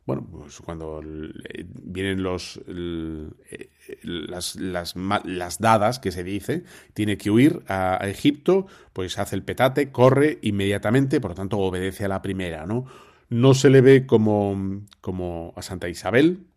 [0.10, 6.64] bueno, pues cuando vienen los las, las, las, dadas que se dice,
[6.96, 11.60] tiene que huir a, a, Egipto, pues hace el petate, corre inmediatamente, por lo tanto
[11.60, 12.86] obedece a la primera, ¿no?
[13.30, 16.48] No se le ve como, como a Santa Isabel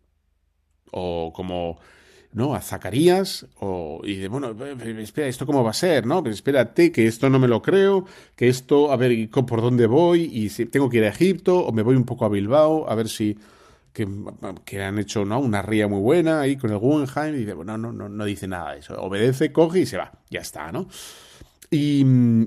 [0.91, 1.77] o como
[2.33, 2.55] ¿no?
[2.55, 4.55] A Zacarías, o, y de, bueno,
[4.99, 6.05] espera, ¿esto cómo va a ser?
[6.05, 6.23] ¿no?
[6.23, 10.23] Pero espérate, que esto no me lo creo, que esto, a ver, ¿por dónde voy?
[10.33, 12.95] Y si tengo que ir a Egipto, o me voy un poco a Bilbao, a
[12.95, 13.37] ver si,
[13.93, 15.39] que, han hecho, ¿no?
[15.39, 18.47] Una ría muy buena ahí con el Guggenheim, y dice, bueno, no, no, no dice
[18.47, 20.87] nada de eso, obedece, coge y se va, ya está, ¿no?
[21.69, 22.01] Y,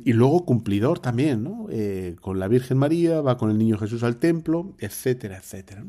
[0.04, 1.66] y luego cumplidor también, ¿no?
[1.70, 5.84] Eh, con la Virgen María, va con el niño Jesús al templo, etcétera, etcétera.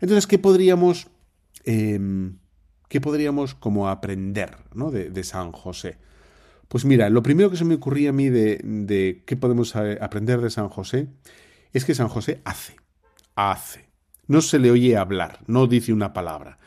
[0.00, 1.08] Entonces, ¿qué podríamos...
[1.64, 1.98] Eh,
[2.88, 4.90] ¿qué podríamos como aprender ¿no?
[4.90, 5.98] de, San José?
[6.68, 10.50] Pues mira, lo primero que se me ocurría a mí de, qué podemos aprender de
[10.50, 11.08] San José
[11.72, 12.76] es que San José hace,
[13.34, 13.88] hace.
[14.26, 16.58] No se le oye hablar, no dice una palabra.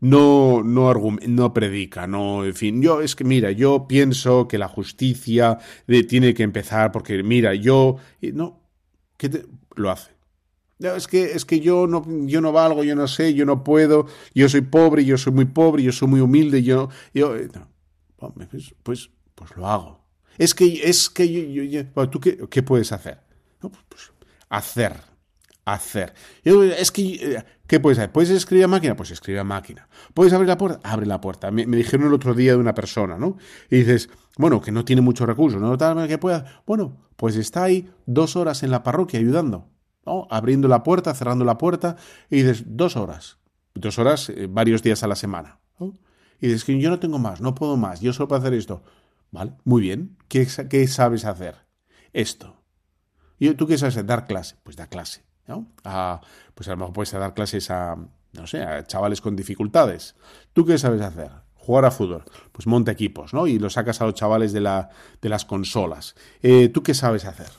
[0.00, 4.68] No, no, no predica, no, en fin, yo es que mira, yo pienso que la
[4.68, 8.60] justicia de, tiene que empezar porque mira, yo, no,
[9.16, 10.13] ¿qué te, lo hace?
[10.78, 13.62] No, es que, es que yo no, yo no valgo, yo no sé, yo no
[13.62, 18.34] puedo, yo soy pobre, yo soy muy pobre, yo soy muy humilde, yo, yo, no.
[18.50, 20.04] pues, pues, pues lo hago.
[20.36, 23.20] Es que, es que yo, yo, yo ¿tú qué, qué, puedes hacer?
[23.60, 24.12] Pues, pues,
[24.48, 24.96] hacer,
[25.64, 26.12] hacer.
[26.44, 28.10] Yo, es que, ¿qué puedes hacer?
[28.10, 28.96] ¿Puedes escribir a máquina?
[28.96, 29.88] Pues escribe a máquina.
[30.12, 30.80] ¿Puedes abrir la puerta?
[30.82, 31.52] Abre la puerta.
[31.52, 33.36] Me, me, dijeron el otro día de una persona, ¿no?
[33.70, 35.78] Y dices, bueno, que no tiene muchos recursos, ¿no?
[35.78, 36.62] Tal que pueda.
[36.66, 39.68] Bueno, pues está ahí dos horas en la parroquia ayudando.
[40.30, 41.96] Abriendo la puerta, cerrando la puerta,
[42.30, 43.38] y dices dos horas,
[43.74, 45.60] dos horas, eh, varios días a la semana.
[46.40, 48.82] Y dices que yo no tengo más, no puedo más, yo solo puedo hacer esto.
[49.30, 50.16] Vale, muy bien.
[50.28, 51.56] ¿Qué, qué sabes hacer?
[52.12, 52.56] Esto.
[53.38, 54.04] ¿Y tú qué sabes?
[54.06, 54.56] Dar clase.
[54.62, 55.24] Pues da clase.
[55.46, 55.66] ¿no?
[56.54, 57.96] pues a lo mejor puedes dar clases a,
[58.32, 60.14] no sé, a chavales con dificultades.
[60.52, 61.30] ¿Tú qué sabes hacer?
[61.54, 62.24] Jugar a fútbol.
[62.52, 63.46] Pues monta equipos, ¿no?
[63.46, 64.90] Y lo sacas a los chavales de, la,
[65.20, 66.14] de las consolas.
[66.42, 67.50] Eh, ¿Tú qué sabes hacer?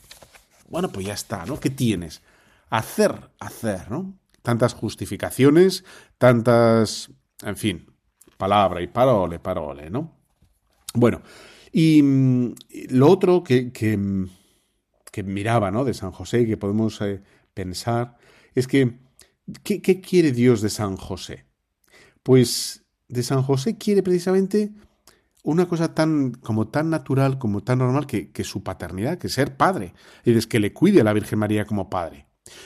[0.69, 1.60] Bueno, pues ya está, ¿no?
[1.60, 2.21] ¿Qué tienes?
[2.69, 4.17] Hacer, hacer, ¿no?
[4.41, 5.84] Tantas justificaciones,
[6.17, 7.12] tantas,
[7.43, 7.91] en fin,
[8.38, 10.15] palabra y parole, parole, ¿no?
[10.93, 11.21] Bueno,
[11.71, 12.56] y mm,
[12.89, 13.97] lo otro que, que,
[15.23, 15.86] miraba, ¿no?
[15.86, 17.21] De San José y que podemos eh,
[17.54, 18.17] pensar
[18.54, 18.99] es que,
[19.63, 21.45] ¿qué, ¿qué quiere Dios de San José?
[22.23, 24.73] Pues de San José quiere precisamente
[25.43, 29.56] una cosa tan como tan natural, como tan normal que, que su paternidad, que ser
[29.56, 32.25] padre, y es que le cuide a la Virgen María como padre.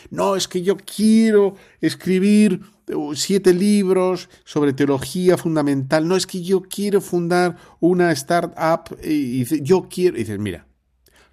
[0.10, 2.62] No, es que yo quiero escribir
[2.94, 6.08] uh, siete libros sobre teología fundamental.
[6.08, 8.98] No, es que yo quiero fundar una startup.
[9.04, 10.18] Y yo quiero.
[10.18, 10.68] Y dices, mira,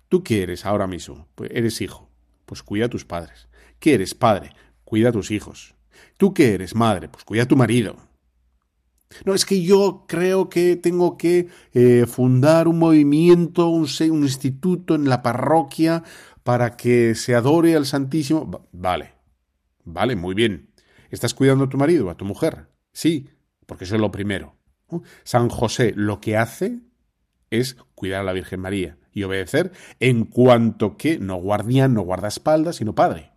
[0.09, 1.29] ¿tú qué eres ahora mismo?
[1.35, 2.09] Pues eres hijo.
[2.45, 3.49] Pues cuida a tus padres.
[3.81, 4.53] ¿Qué eres padre?
[4.85, 5.75] Cuida a tus hijos.
[6.17, 7.09] ¿Tú qué eres madre?
[7.09, 7.97] Pues cuida a tu marido.
[9.25, 13.87] No, es que yo creo que tengo que eh, fundar un movimiento, un
[14.23, 16.03] instituto en la parroquia
[16.47, 18.69] para que se adore al Santísimo.
[18.71, 19.15] Vale,
[19.83, 20.71] vale, muy bien.
[21.11, 22.69] ¿Estás cuidando a tu marido, a tu mujer?
[22.93, 23.29] Sí,
[23.67, 24.55] porque eso es lo primero.
[25.25, 26.83] San José lo que hace
[27.51, 32.77] es cuidar a la Virgen María y obedecer en cuanto que no guardián, no guardaespaldas,
[32.77, 33.33] sino padre.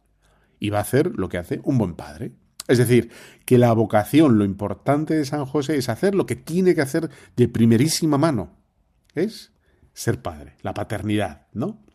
[0.59, 2.33] Y va a hacer lo que hace un buen padre.
[2.67, 3.09] Es decir,
[3.45, 7.09] que la vocación, lo importante de San José es hacer lo que tiene que hacer
[7.35, 8.55] de primerísima mano.
[9.15, 9.51] Es
[9.93, 11.88] ser padre, la paternidad, ¿no?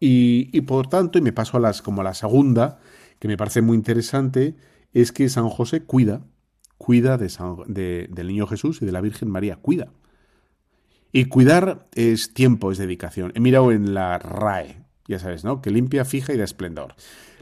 [0.00, 2.78] Y, por tanto, y me paso a las, como a la segunda,
[3.18, 4.54] que me parece muy interesante,
[4.92, 6.22] es que San José cuida,
[6.76, 9.88] cuida de, del niño Jesús y de la Virgen María, cuida.
[11.10, 13.32] Y cuidar es tiempo, es dedicación.
[13.34, 15.62] He mirado en la RAE, ya sabes, ¿no?
[15.62, 16.96] Que limpia, fija y da esplendor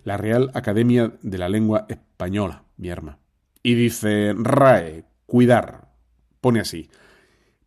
[0.04, 3.18] la Real Academia de la Lengua Española, mi arma.
[3.62, 5.92] Y dice, RAE, cuidar.
[6.40, 6.90] Pone así,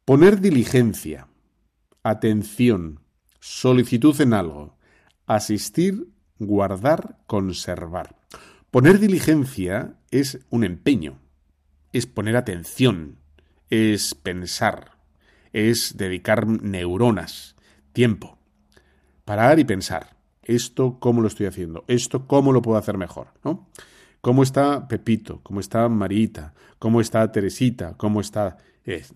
[0.03, 1.29] poner diligencia,
[2.03, 2.99] atención,
[3.39, 4.74] solicitud en algo,
[5.25, 6.09] asistir,
[6.39, 8.15] guardar, conservar.
[8.71, 11.19] Poner diligencia es un empeño,
[11.93, 13.19] es poner atención,
[13.69, 14.97] es pensar,
[15.53, 17.55] es dedicar neuronas,
[17.93, 18.37] tiempo,
[19.23, 23.67] parar y pensar esto cómo lo estoy haciendo, esto cómo lo puedo hacer mejor, ¿no?
[24.21, 25.41] ¿Cómo está Pepito?
[25.43, 26.53] ¿Cómo está Marita?
[26.79, 27.95] ¿Cómo está Teresita?
[27.95, 28.57] ¿Cómo está...?
[28.83, 29.13] Es,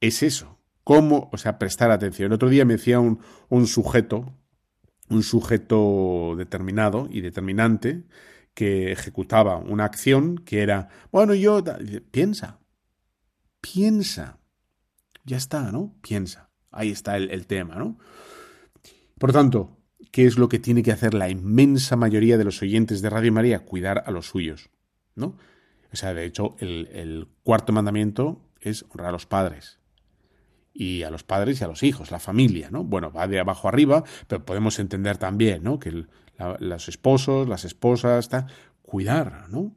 [0.00, 0.58] es eso.
[0.82, 1.30] ¿Cómo?
[1.32, 2.26] O sea, prestar atención.
[2.26, 4.34] El otro día me decía un sujeto,
[5.08, 8.04] un sujeto determinado y determinante,
[8.54, 11.62] que ejecutaba una acción que era, bueno, yo,
[12.10, 12.60] piensa,
[13.60, 14.38] piensa,
[15.24, 15.96] ya está, ¿no?
[16.00, 16.50] Piensa.
[16.70, 17.98] Ahí está el, el tema, ¿no?
[19.18, 19.78] Por tanto,
[20.10, 23.32] ¿qué es lo que tiene que hacer la inmensa mayoría de los oyentes de Radio
[23.32, 23.64] María?
[23.64, 24.70] Cuidar a los suyos,
[25.14, 25.36] ¿no?
[25.94, 29.78] O sea, de hecho, el, cuarto mandamiento es honrar a los padres.
[30.74, 32.82] Y a los padres y a los hijos, la familia, ¿no?
[32.82, 35.78] Bueno, va de abajo arriba, pero podemos entender también, ¿no?
[35.78, 36.04] Que
[36.58, 38.46] los esposos, las esposas, está,
[38.82, 39.72] cuidar, ¿no?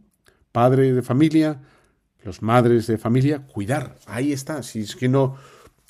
[0.51, 1.62] Padres de familia,
[2.23, 3.95] los madres de familia, cuidar.
[4.07, 4.63] Ahí está.
[4.63, 5.38] Si es que no,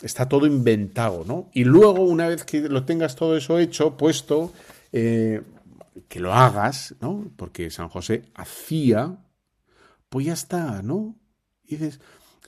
[0.02, 1.50] está todo inventado, ¿no?
[1.54, 4.54] Y luego, una vez que lo tengas todo eso hecho, puesto,
[4.92, 5.42] eh,
[6.08, 7.32] que lo hagas, ¿no?
[7.36, 9.18] Porque San José hacía,
[10.10, 11.16] pues ya está, ¿no?
[11.64, 12.00] Dices,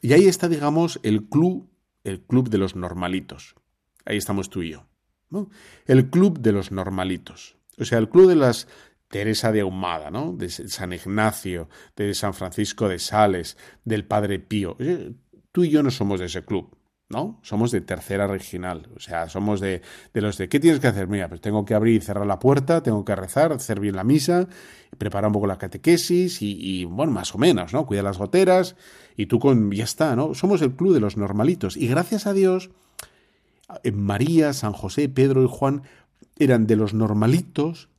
[0.01, 1.68] y ahí está, digamos, el club,
[2.03, 3.55] el club de los normalitos.
[4.05, 4.87] Ahí estamos tú y yo,
[5.29, 5.49] ¿no?
[5.85, 7.57] El club de los normalitos.
[7.77, 8.67] O sea, el club de las
[9.09, 10.33] Teresa de Ahumada, ¿no?
[10.33, 14.77] De San Ignacio, de San Francisco de Sales, del Padre Pío.
[15.51, 16.77] Tú y yo no somos de ese club.
[17.09, 17.39] ¿No?
[17.41, 19.81] Somos de tercera regional, o sea, somos de,
[20.13, 21.07] de, los de, ¿qué tienes que hacer?
[21.07, 24.03] Mira, pues tengo que abrir y cerrar la puerta, tengo que rezar, hacer bien la
[24.03, 24.47] misa,
[24.97, 27.87] preparar un poco la catequesis y, bueno, más o menos, ¿no?
[27.87, 28.75] Cuida las goteras
[29.17, 30.35] y tú con, ya está, ¿no?
[30.35, 32.69] Somos el club de los normalitos y gracias a Dios,
[33.91, 35.83] María, San José, Pedro y Juan
[36.37, 37.89] eran de los normalitos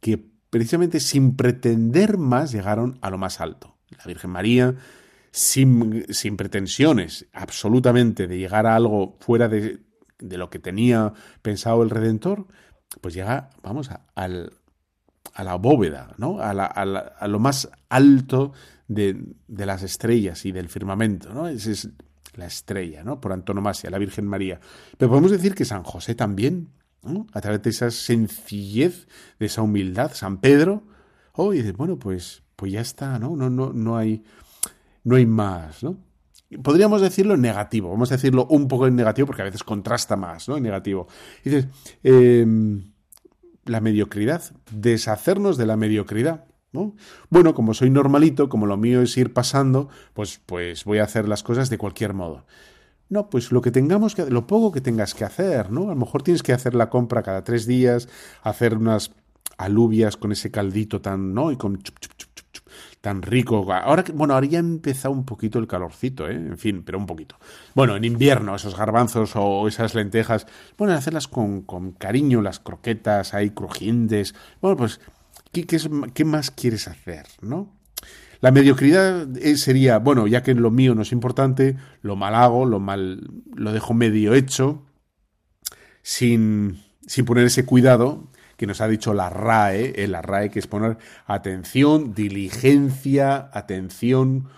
[0.00, 3.76] que precisamente sin pretender más llegaron a lo más alto.
[3.90, 4.76] La Virgen María
[5.34, 9.80] sin, sin pretensiones absolutamente de llegar a algo fuera de,
[10.20, 11.12] de lo que tenía
[11.42, 12.46] pensado el Redentor,
[13.00, 14.52] pues llega, vamos, a, al,
[15.34, 16.38] a la bóveda, ¿no?
[16.38, 18.52] A, la, a, lo más alto
[18.86, 21.48] de, de, las estrellas y del firmamento, ¿no?
[21.48, 21.88] Esa es
[22.36, 23.20] la estrella, ¿no?
[23.20, 24.60] Por antonomasia, la Virgen María.
[24.96, 26.68] Pero podemos decir que San José también,
[27.02, 27.26] ¿no?
[27.32, 29.08] A través de esa sencillez,
[29.40, 30.84] de esa humildad, San Pedro,
[31.32, 33.34] oh, y dices, bueno, pues, pues ya está, ¿no?
[33.34, 34.22] No, no, no hay
[35.04, 35.96] no hay más, ¿no?
[36.62, 40.16] podríamos decirlo en negativo, vamos a decirlo un poco en negativo porque a veces contrasta
[40.16, 40.56] más, ¿no?
[40.56, 41.08] En negativo.
[41.44, 41.66] dices,
[42.02, 42.92] em,
[43.64, 46.44] la mediocridad, deshacernos de la mediocridad.
[46.72, 46.96] ¿no?
[47.30, 51.28] Bueno, como soy normalito, como lo mío es ir pasando, pues, pues voy a hacer
[51.28, 52.46] las cosas de cualquier modo.
[53.08, 55.84] No, pues lo que tengamos que, lo poco que tengas que hacer, ¿no?
[55.84, 58.08] A lo mejor tienes que hacer la compra cada tres días,
[58.42, 59.12] hacer unas
[59.56, 61.52] alubias con ese caldito tan, ¿no?
[61.52, 61.80] Y con
[63.04, 63.70] tan rico.
[63.70, 66.32] Ahora, bueno, ahora ya ha empezado un poquito el calorcito, ¿eh?
[66.34, 67.36] En fin, pero un poquito.
[67.74, 70.46] Bueno, en invierno, esos garbanzos o esas lentejas,
[70.78, 74.34] bueno, hacerlas con, con cariño, las croquetas ahí crujientes.
[74.62, 75.02] Bueno, pues,
[75.52, 77.76] ¿qué, qué, más quieres hacer, no?
[78.40, 82.64] La mediocridad eh, sería, bueno, ya que lo mío no es importante, lo mal hago,
[82.64, 83.20] lo mal,
[83.54, 84.86] lo dejo medio hecho,
[86.00, 88.30] sin, sin poner ese cuidado
[88.64, 90.96] que nos ha dicho la RAE, eh, la RAE que es poner
[91.26, 94.48] atención, diligencia, atención,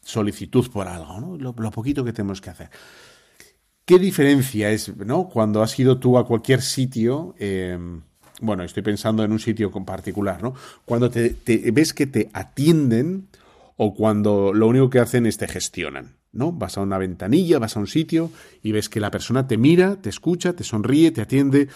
[0.00, 1.36] solicitud por algo, ¿no?
[1.36, 2.70] Lo, poquito que tenemos que hacer.
[3.84, 5.28] ¿Qué diferencia es, ¿no?
[5.28, 8.02] Cuando has ido tú a cualquier sitio, em,
[8.40, 10.54] bueno, estoy pensando en un sitio particular, ¿no?
[10.84, 11.34] Cuando te,
[11.72, 13.26] ves que te atienden
[13.76, 16.52] o cuando lo único que hacen es te gestionan, ¿no?
[16.52, 18.30] Vas a una ventanilla, vas a un sitio
[18.62, 21.66] y ves que la persona te mira, te escucha, te sonríe, te atiende,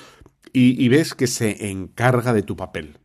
[0.52, 2.98] y, ves que se encarga de tu papel.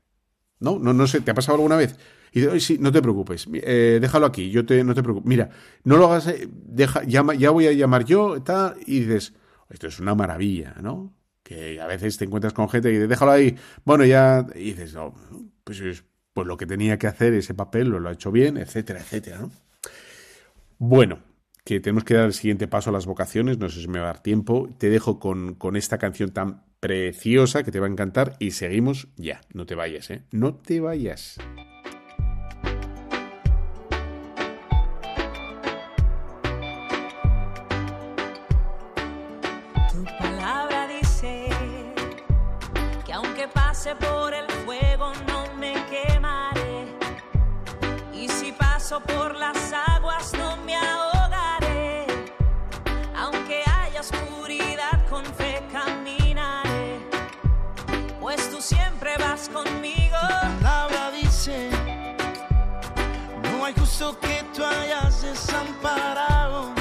[0.59, 0.79] ¿No?
[0.79, 1.97] No, no sé, ¿te ha pasado alguna vez?
[2.31, 5.27] Y dices, sí, no te preocupes, eh, déjalo aquí, yo te, no te preocupes.
[5.27, 5.49] Mira,
[5.83, 9.33] no lo hagas, eh, deja, llama, ya voy a llamar yo, tal, y dices,
[9.69, 11.13] esto es una maravilla, ¿no?
[11.43, 15.13] Que a veces te encuentras con gente y dices, déjalo ahí, bueno, ya, dices, no,
[15.63, 19.01] pues, pues lo que tenía que hacer, ese papel, lo, lo ha hecho bien, etcétera,
[19.01, 19.51] etcétera, ¿no?
[20.77, 21.19] Bueno,
[21.63, 24.05] que tenemos que dar el siguiente paso a las vocaciones, no sé si me va
[24.05, 24.67] a dar tiempo.
[24.77, 29.07] Te dejo con, con esta canción tan preciosa que te va a encantar y seguimos
[29.15, 29.39] ya.
[29.53, 30.23] No te vayas, ¿eh?
[30.31, 31.37] No te vayas.
[64.01, 66.80] Justo que tú hayas desamparado.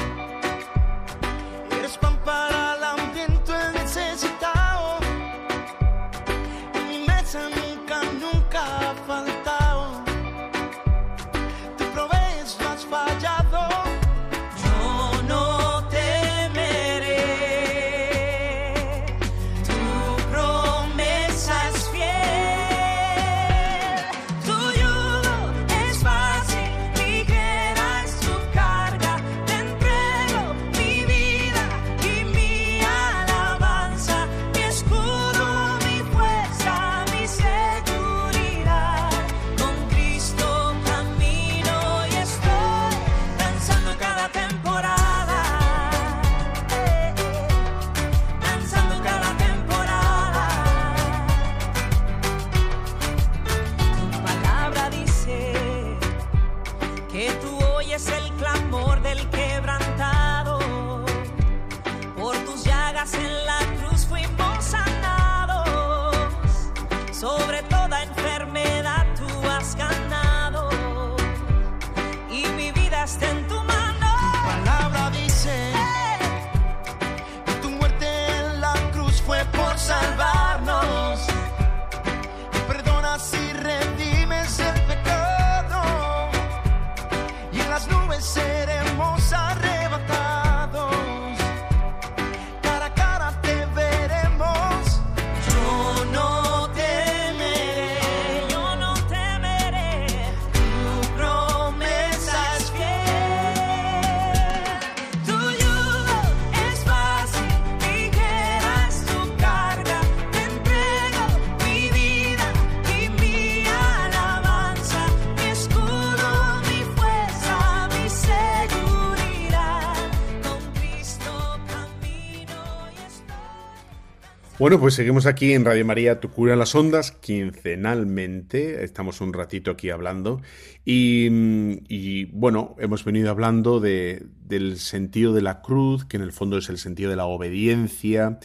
[124.61, 128.83] Bueno, pues seguimos aquí en Radio María, Tu Cura en las Ondas, quincenalmente.
[128.83, 130.39] Estamos un ratito aquí hablando.
[130.85, 136.59] Y, bueno, hemos venido hablando de, del sentido de la cruz, que en el fondo
[136.59, 138.37] es el sentido de la obediencia.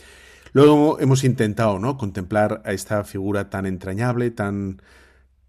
[0.54, 1.98] Luego hemos intentado ¿no?
[1.98, 4.80] contemplar a esta figura tan entrañable, tan,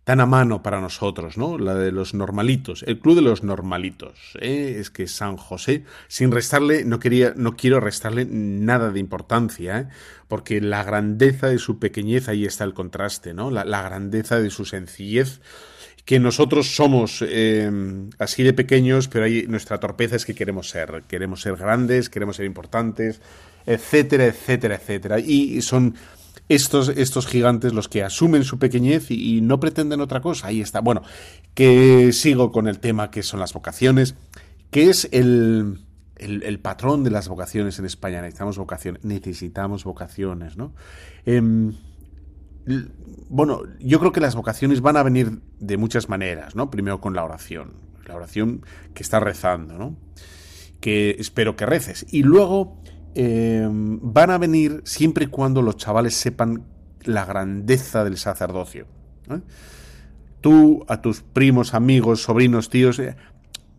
[0.07, 1.57] tan a mano para nosotros, ¿no?
[1.57, 4.37] La de los normalitos, el club de los normalitos.
[4.39, 4.77] ¿eh?
[4.79, 9.87] Es que San José, sin restarle, no quería, no quiero restarle nada de importancia, ¿eh?
[10.29, 13.51] porque la grandeza de su pequeñez ahí está el contraste, ¿no?
[13.51, 15.41] La, grandeza de su sencillez
[16.05, 17.69] que nosotros somos eh,
[18.17, 22.37] así de pequeños, pero ahí nuestra torpeza es que queremos ser, queremos ser grandes, queremos
[22.37, 23.19] ser importantes,
[23.65, 25.19] etcétera, etcétera, etcétera.
[25.19, 25.95] Y son
[26.49, 30.47] estos, estos gigantes los que asumen su pequeñez y, no pretenden otra cosa.
[30.47, 30.79] Ahí está.
[30.79, 31.01] Bueno,
[31.53, 34.15] que sigo con el tema que son las vocaciones,
[34.71, 35.81] que es el,
[36.15, 38.21] el, patrón de las vocaciones en España.
[38.21, 40.73] Necesitamos vocaciones, necesitamos vocaciones, ¿no?
[41.25, 41.73] Em,
[43.29, 46.69] bueno, yo creo que las vocaciones van a venir de muchas maneras, ¿no?
[46.69, 47.73] Primero con la oración,
[48.05, 49.95] la oración que está rezando, ¿no?
[50.79, 52.05] Que espero que reces.
[52.11, 52.81] Y luego
[53.15, 56.63] Em, van a venir siempre y cuando los chavales sepan
[57.03, 58.85] la grandeza del sacerdocio.
[59.29, 59.39] ¿eh?
[60.41, 63.15] Tú a tus primos, amigos, sobrinos, tíos, eh,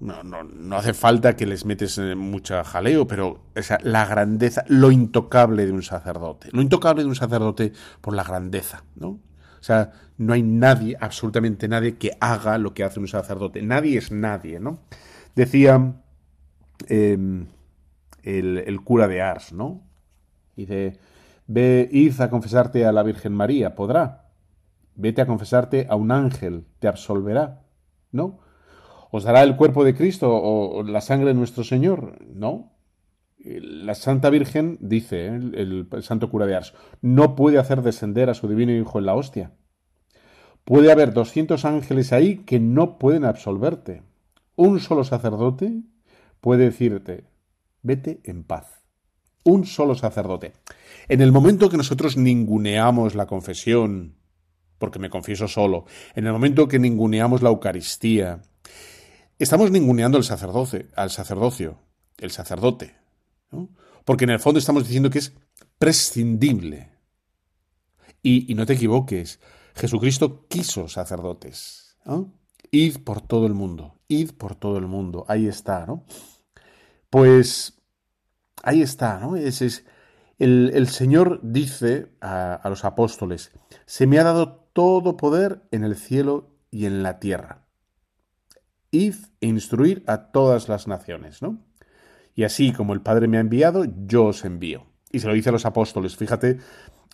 [0.00, 3.42] no, no, no, hace falta que les metes mucha jaleo, pero
[3.82, 6.48] la grandeza, lo intocable de un sacerdote.
[6.52, 9.08] Lo intocable de un sacerdote por la grandeza, ¿no?
[9.08, 13.60] O sea, no hay nadie, absolutamente nadie, que haga lo que hace un sacerdote.
[13.62, 14.80] Nadie es nadie, ¿no?
[15.34, 15.94] Decía
[18.22, 19.82] el, cura de Ars, ¿no?
[20.56, 20.98] Dice,
[21.46, 24.30] ve, id a confesarte a la Virgen María, podrá.
[24.94, 27.62] Vete a confesarte a un ángel, te absolverá,
[28.10, 28.40] ¿no?
[29.10, 32.18] ¿Os dará el cuerpo de Cristo o, la sangre de nuestro Señor?
[32.34, 32.72] No.
[33.38, 35.34] La Santa Virgen, dice ¿eh?
[35.36, 39.06] el, el, santo cura de Ars, no puede hacer descender a su divino Hijo en
[39.06, 39.52] la hostia.
[40.64, 44.02] Puede haber 200 ángeles ahí que no pueden absolverte.
[44.56, 45.82] Un solo sacerdote
[46.40, 47.24] puede decirte,
[47.82, 48.66] vete en paz.
[49.44, 50.52] Un solo sacerdote.
[51.08, 54.16] En el momento que nosotros ninguneamos la confesión,
[54.78, 58.42] porque me confieso solo, en el momento que ninguneamos la Eucaristía,
[59.38, 61.78] estamos ninguneando sacerdote, al sacerdocio,
[62.18, 62.94] el sacerdote,
[64.04, 65.32] porque en el fondo estamos diciendo que es
[65.78, 66.90] prescindible.
[68.22, 69.40] Y, no te equivoques,
[69.74, 71.96] Jesucristo quiso sacerdotes.
[72.70, 76.04] Id por todo el mundo, id por todo el mundo, ahí está, ¿no?
[77.10, 77.80] Pues
[78.62, 79.36] ahí está, ¿no?
[79.36, 79.84] Es,
[80.38, 83.52] el, Señor dice a, los apóstoles,
[83.86, 87.66] se me ha dado todo poder en el cielo y en la tierra.
[88.90, 91.58] Id e instruir a todas las naciones, ¿no?
[92.34, 94.86] Y así como el Padre me ha enviado, yo os envío.
[95.10, 96.58] Y se lo dice a los apóstoles, fíjate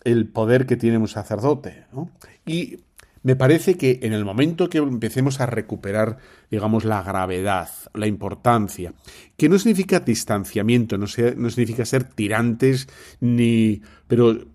[0.03, 2.11] el poder que tiene un sacerdote, ¿no?
[2.45, 2.83] Y
[3.25, 6.19] me parece que en el momento que empecemos a recuperar,
[6.51, 8.93] digamos, la gravedad, la importancia,
[9.35, 12.87] que no significa distanciamiento, no, significa ser tirantes,
[13.19, 13.81] ni.
[14.07, 14.45] pero.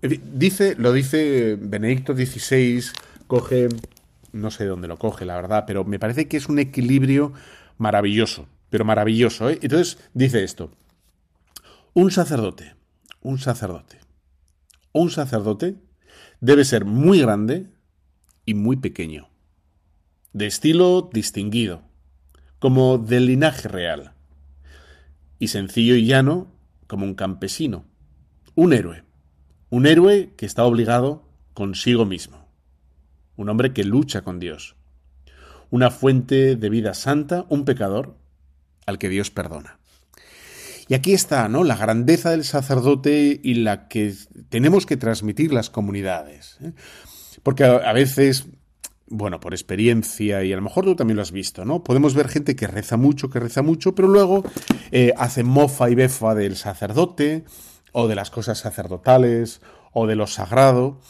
[0.00, 2.84] Dice, lo dice Benedicto XVI,
[3.26, 3.68] coge.
[4.30, 7.32] no sé dónde lo coge, la verdad, pero me parece que es un equilibrio
[7.78, 9.58] maravilloso, pero maravilloso, ¿eh?
[9.60, 10.70] Entonces dice esto.
[11.94, 12.76] Un sacerdote,
[13.22, 13.98] un sacerdote,
[14.92, 15.74] un sacerdote
[16.42, 17.68] debe ser muy grande
[18.44, 19.28] y muy pequeño,
[20.32, 21.82] de estilo distinguido,
[22.58, 24.12] como del linaje real,
[25.38, 26.48] y sencillo y llano
[26.88, 27.84] como un campesino,
[28.56, 29.04] un héroe,
[29.70, 31.22] un héroe que está obligado
[31.54, 32.48] consigo mismo,
[33.36, 34.74] un hombre que lucha con Dios,
[35.70, 38.18] una fuente de vida santa, un pecador
[38.84, 39.78] al que Dios perdona.
[40.88, 41.64] Y aquí está, ¿no?
[41.64, 44.14] La grandeza del sacerdote y la que
[44.48, 46.58] tenemos que transmitir las comunidades.
[46.62, 46.72] ¿eh?
[47.42, 48.46] Porque a, veces,
[49.08, 51.82] bueno, por experiencia, y a lo mejor tú también lo has visto, ¿no?
[51.82, 54.44] Podemos ver gente que reza mucho, que reza mucho, pero luego
[54.90, 57.44] eh, hace mofa y befa del sacerdote,
[57.92, 59.60] o de las cosas sacerdotales,
[59.92, 61.00] o de lo sagrado.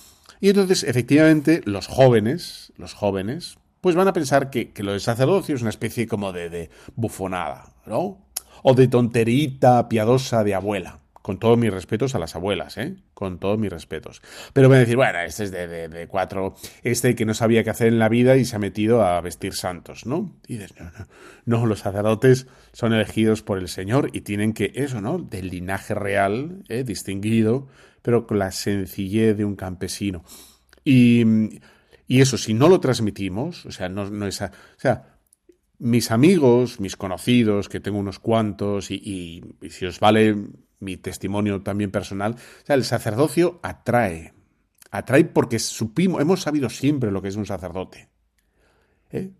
[0.41, 5.01] Y entonces, efectivamente, los jóvenes, los jóvenes, pues van a pensar que, que lo del
[5.01, 8.32] sacerdocio es una especie como de, de bufonada, ¿no?
[8.63, 10.99] O de tonterita piadosa de abuela.
[11.23, 12.97] Con todos mis respetos a las abuelas, ¿eh?
[13.15, 14.23] Con todos mis respetos.
[14.53, 17.71] Pero voy a decir, bueno, este es de, de, cuatro, este que no sabía qué
[17.71, 20.35] hacer en la vida y se ha metido a vestir santos, ¿no?
[20.49, 21.07] Y dices, no, no,
[21.45, 25.19] no, los sacerdotes son elegidos por el Señor y tienen que, eso, ¿no?
[25.19, 26.83] Del linaje real, ¿eh?
[26.83, 27.69] distinguido,
[28.03, 30.25] pero con la sencillez de un campesino.
[30.85, 31.25] Y,
[32.09, 35.12] y eso, si no lo transmitimos, o sea, no, no es, o sea,
[35.83, 40.37] mis amigos, mis conocidos, que tengo unos cuantos, y, si os vale
[40.78, 42.37] mi testimonio también personal,
[42.68, 44.33] el sacerdocio atrae,
[44.93, 48.09] atrae porque supimos, hemos sabido siempre lo que es un sacerdote.
[49.11, 49.33] ¿eh?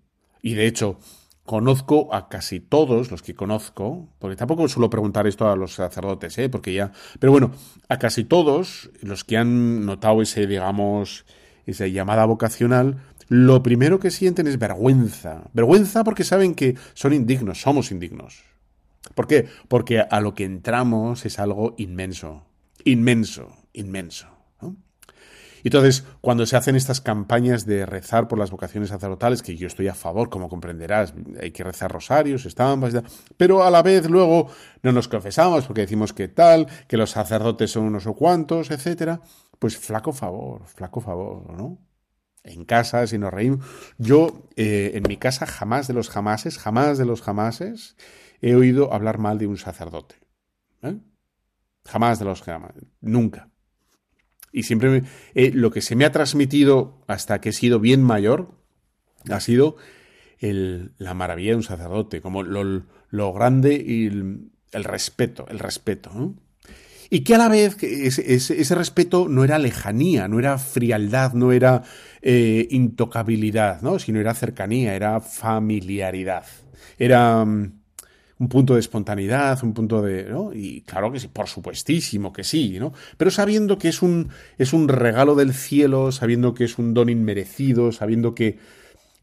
[0.43, 0.99] Y de hecho,
[1.45, 6.37] conozco a casi todos los que conozco, porque tampoco suelo preguntar esto a los sacerdotes,
[6.39, 6.49] ¿eh?
[6.49, 6.91] porque ya,
[7.21, 7.53] pero bueno,
[7.89, 11.25] a casi todos los que han notado ese, digamos,
[11.67, 12.97] esa llamada vocacional,
[13.33, 15.45] lo primero que sienten es vergüenza.
[15.55, 18.45] Vergüenza porque saben que son indignos, somos indignos.
[19.15, 19.49] ¿Por qué?
[19.69, 22.45] Porque a lo que entramos es algo inmenso,
[22.85, 24.27] inmenso, inmenso.
[25.65, 29.89] Entonces, cuando se hacen estas campañas de rezar por las vocaciones sacerdotales, que yo estoy
[29.89, 32.93] a favor, como comprenderás, hay que rezar rosarios, estampas,
[33.39, 34.49] pero a la vez luego
[34.83, 39.23] no nos confesamos porque decimos que tal, que los sacerdotes son unos o cuantos, etcétera,
[39.59, 41.79] pues flaco favor, flaco favor, ¿no?
[42.45, 43.65] En casa, si nos reímos.
[43.99, 47.97] Yo, eh, en mi casa, jamás de los jamases, jamás de los jamases,
[48.41, 50.17] he oído hablar mal de un sacerdote.
[50.83, 50.99] ¿eh?
[51.85, 53.51] Jamás de los jamases, nunca.
[54.51, 58.61] Y siempre eh, lo que se me ha transmitido hasta que he sido bien mayor
[59.31, 59.77] ha sido
[60.41, 64.51] la maravilla de un sacerdote, como lo, grande y el,
[64.85, 66.35] respeto, el respeto.
[67.11, 71.83] Y que a la vez ese, respeto no era lejanía, no era frialdad, no era
[72.23, 73.99] eh, intocabilidad, ¿no?
[73.99, 76.45] sino era cercanía, era familiaridad.
[76.99, 77.73] Era mm,
[78.39, 80.25] un punto de espontaneidad, un punto de...
[80.25, 80.53] ¿no?
[80.53, 82.93] Y claro que sí, por supuestísimo que sí, ¿no?
[83.17, 87.09] Pero sabiendo que es un, es un regalo del cielo, sabiendo que es un don
[87.09, 88.59] inmerecido, sabiendo que,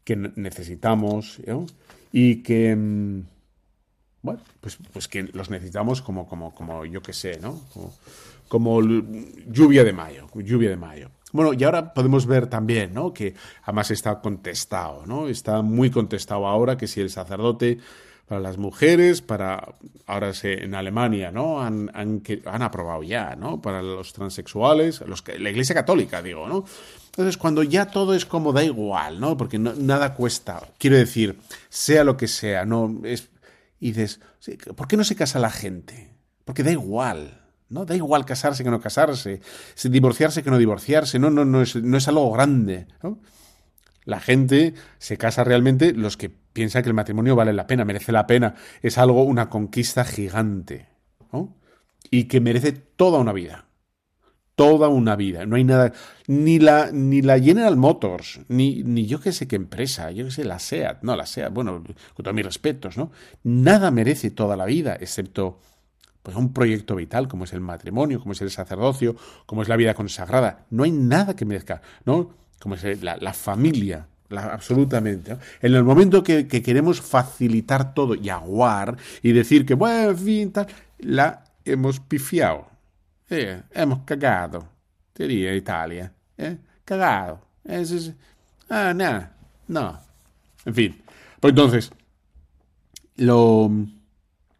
[0.04, 1.66] que necesitamos, ¿no?
[2.12, 3.24] Y que...
[4.22, 7.60] Bueno, pues, pues que los necesitamos como, como, como yo que sé, ¿no?
[8.48, 11.10] Como, lluvia de mayo, lluvia de mayo.
[11.32, 13.14] Bueno, y ahora podemos ver también, ¿no?
[13.14, 15.28] Que además está contestado, ¿no?
[15.28, 17.78] Está muy contestado ahora que si el sacerdote
[18.26, 19.74] para las mujeres, para
[20.06, 21.60] ahora se, en Alemania, ¿no?
[21.62, 23.60] Han, han, han, aprobado ya, ¿no?
[23.60, 26.64] Para los transexuales, los que, la Iglesia Católica, digo, ¿no?
[27.06, 29.36] Entonces, cuando ya todo es como da igual, ¿no?
[29.36, 30.62] Porque nada cuesta.
[30.78, 33.28] Quiero decir, sea lo que sea, no es
[33.80, 34.20] y dices,
[34.76, 36.14] ¿por qué no se casa la gente?
[36.44, 37.86] Porque da igual, ¿no?
[37.86, 39.40] Da igual casarse que no casarse,
[39.82, 42.86] divorciarse que no divorciarse, no, no, no, es, no es algo grande,
[44.04, 48.12] La gente se casa realmente los que piensan que el matrimonio vale la pena, merece
[48.12, 50.88] la pena, es algo, una conquista gigante.
[52.10, 53.69] Y que merece toda una vida
[54.60, 55.46] toda una vida.
[55.46, 55.94] No hay nada,
[56.26, 60.30] ni la, ni la General Motors, ni, ni yo que sé qué empresa, yo que
[60.30, 63.10] sé, la SEAT, no, la SEAT, bueno, con todos mis respetos, ¿no?
[63.42, 65.60] Nada merece toda la vida, excepto
[66.22, 69.76] pues un proyecto vital como es el matrimonio, como es el sacerdocio, como es la
[69.76, 70.66] vida consagrada.
[70.68, 72.34] No hay nada que merezca, ¿no?
[72.58, 75.38] Como es la, la familia, absolutamente.
[75.62, 80.18] En el momento que, que, queremos facilitar todo y aguar y decir que, bueno, en
[80.18, 80.66] fin, tal,
[80.98, 82.69] la hemos pifiado.
[83.30, 84.66] Eh, hemos cagado,
[85.14, 86.12] diría Italia.
[86.36, 87.40] Eh, cagado.
[88.68, 89.28] Ah, no,
[89.68, 90.00] no.
[90.64, 91.02] En fin.
[91.38, 91.92] Pues entonces,
[93.16, 93.70] lo,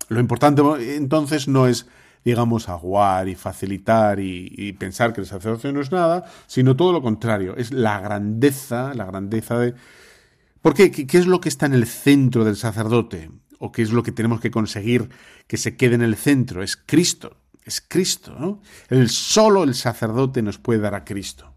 [0.08, 0.62] lo importante
[0.96, 1.86] entonces no es,
[2.24, 7.02] digamos, aguar y facilitar y, pensar que el sacerdocio no es nada, sino todo lo
[7.02, 7.56] contrario.
[7.56, 9.74] Es la grandeza, la grandeza de...
[10.62, 10.92] ¿Por qué?
[10.92, 13.30] ¿Qué es lo que está en el centro del sacerdote?
[13.58, 15.08] ¿O qué es lo que tenemos que conseguir
[15.48, 16.62] que se quede en el centro?
[16.62, 17.36] Es Cristo
[17.70, 18.60] es Cristo, ¿no?
[18.88, 21.54] El solo el sacerdote nos puede dar a Cristo.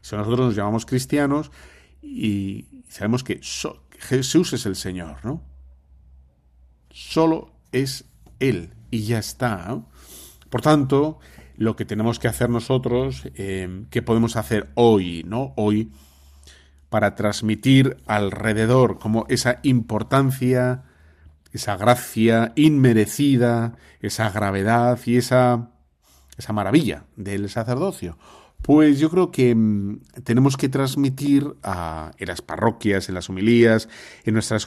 [0.00, 1.50] Si nosotros nos llamamos cristianos
[2.00, 3.40] y sabemos que
[3.98, 5.42] Jesús es el Señor, ¿no?
[6.90, 8.04] Solo es
[8.38, 9.82] Él y ya está.
[10.48, 11.18] Por tanto,
[11.56, 15.54] lo que tenemos que hacer nosotros, eh, ¿qué podemos hacer hoy, ¿no?
[15.56, 15.90] Hoy,
[16.88, 20.84] para transmitir alrededor como esa importancia
[21.52, 25.70] esa gracia inmerecida, esa gravedad y esa,
[26.36, 28.18] esa maravilla del sacerdocio?
[28.62, 33.88] Pues yo creo que mm, tenemos que transmitir a, en las parroquias, en las homilías,
[34.24, 34.66] en nuestras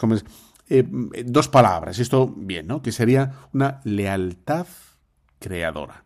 [0.69, 0.83] eh,
[1.25, 1.99] dos palabras.
[1.99, 2.81] Esto bien, ¿no?
[2.81, 4.67] Que sería una lealtad
[5.39, 6.05] creadora.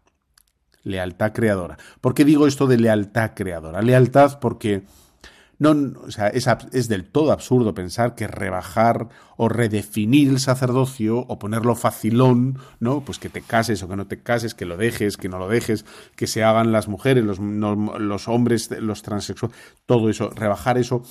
[0.83, 1.77] Lealtad creadora.
[1.99, 3.81] ¿Por qué digo esto de lealtad creadora?
[3.81, 4.83] Lealtad porque
[5.59, 11.19] no, o sea, es, es, del todo absurdo pensar que rebajar o redefinir el sacerdocio
[11.19, 13.01] o ponerlo facilón, ¿no?
[13.01, 15.49] Pues que te cases o que no te cases, que lo dejes, que no lo
[15.49, 15.83] dejes,
[16.15, 21.03] que se hagan las mujeres, los, los hombres, los transexuales, todo eso, rebajar eso,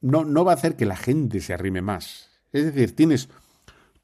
[0.00, 2.30] no, no va a hacer que la gente se arrime más.
[2.52, 3.28] Es decir, tienes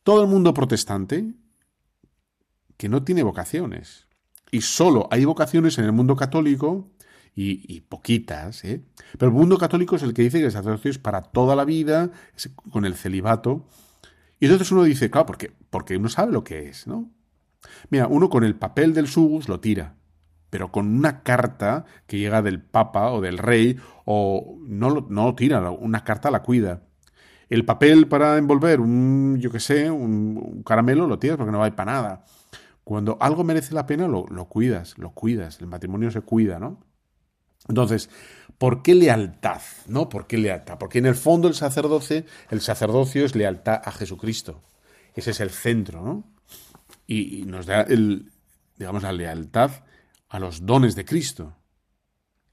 [0.03, 1.33] todo el mundo protestante
[2.77, 4.07] que no tiene vocaciones.
[4.51, 6.91] Y solo hay vocaciones en el mundo católico
[7.35, 8.83] y, poquitas, ¿eh?
[9.19, 11.65] Pero el mundo católico es el que dice que el sacerdocio es para toda la
[11.65, 12.11] vida,
[12.71, 13.67] con el celibato.
[14.39, 17.11] Y entonces uno dice, claro, porque, porque uno sabe lo que es, ¿no?
[17.91, 19.95] Mira, uno con el papel del sus lo tira,
[20.51, 25.35] pero con una carta que llega del papa o del rey, o no lo, no
[25.35, 26.83] tira, una carta la cuida.
[27.49, 31.71] El papel para envolver un, yo qué sé, un, caramelo lo tiras porque no va
[31.75, 32.25] para nada.
[32.85, 35.61] Cuando algo merece la pena, lo, lo cuidas, lo cuidas.
[35.61, 36.79] El matrimonio se cuida, ¿no?
[37.69, 38.11] Entonces,
[38.61, 39.63] ¿Por qué lealtad?
[39.87, 40.11] ¿No?
[40.11, 40.77] ¿Por qué lealtad?
[40.77, 44.63] Porque en el fondo el sacerdocio, el sacerdocio es lealtad a Jesucristo.
[45.15, 46.25] Ese es el centro, ¿no?
[47.07, 48.31] Y, nos da el,
[48.77, 49.71] digamos, la lealtad
[50.29, 51.57] a los dones de Cristo,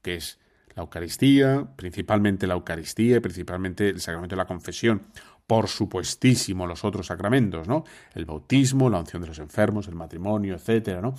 [0.00, 0.38] que es
[0.74, 5.02] la Eucaristía, principalmente la Eucaristía y principalmente el sacramento de la confesión.
[5.48, 7.82] Por supuestísimo los otros sacramentos, ¿no?
[8.14, 11.14] El bautismo, la unción de los enfermos, el matrimonio, etcétera, ¿no?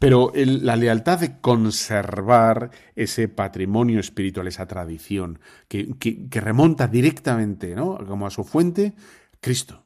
[0.00, 5.38] Pero la lealtad de conservar ese patrimonio espiritual, esa tradición,
[5.68, 5.86] que,
[6.30, 8.04] remonta directamente, ¿no?
[8.04, 8.94] Como a su fuente,
[9.40, 9.84] Cristo.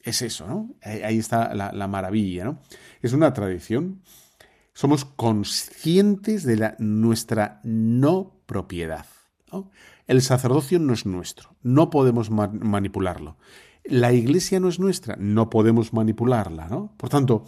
[0.00, 0.74] Es eso, ¿no?
[0.82, 2.60] Ahí, está la, la maravilla, ¿no?
[3.02, 4.02] Es una tradición
[4.74, 9.06] somos conscientes de la, nuestra no propiedad.
[10.06, 13.36] El sacerdocio no es nuestro, no podemos manipularlo.
[13.84, 16.94] La iglesia no es nuestra, no podemos manipularla, ¿no?
[16.96, 17.44] Por tanto,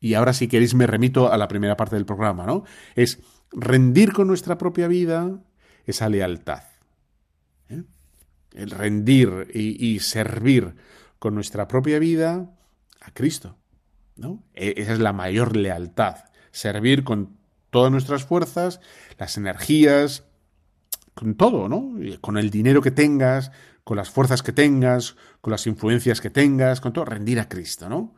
[0.00, 2.64] y ahora si queréis me remito a la primera parte del programa, ¿no?
[2.94, 3.20] Es
[3.50, 5.40] rendir con nuestra propia vida
[5.86, 6.62] esa lealtad.
[7.68, 7.82] ¿eh?
[8.54, 10.74] El rendir y, y, servir
[11.18, 12.50] con nuestra propia vida
[13.00, 13.56] a Cristo,
[14.16, 14.42] ¿no?
[14.54, 16.16] E, esa es la mayor lealtad
[16.54, 17.36] servir con
[17.70, 18.80] todas nuestras fuerzas,
[19.18, 20.24] las energías,
[21.14, 21.92] con todo, ¿no?
[22.20, 23.50] Con el dinero que tengas,
[23.84, 27.88] con las fuerzas que tengas, con las influencias que tengas, con todo, rendir a Cristo,
[27.88, 28.14] ¿no?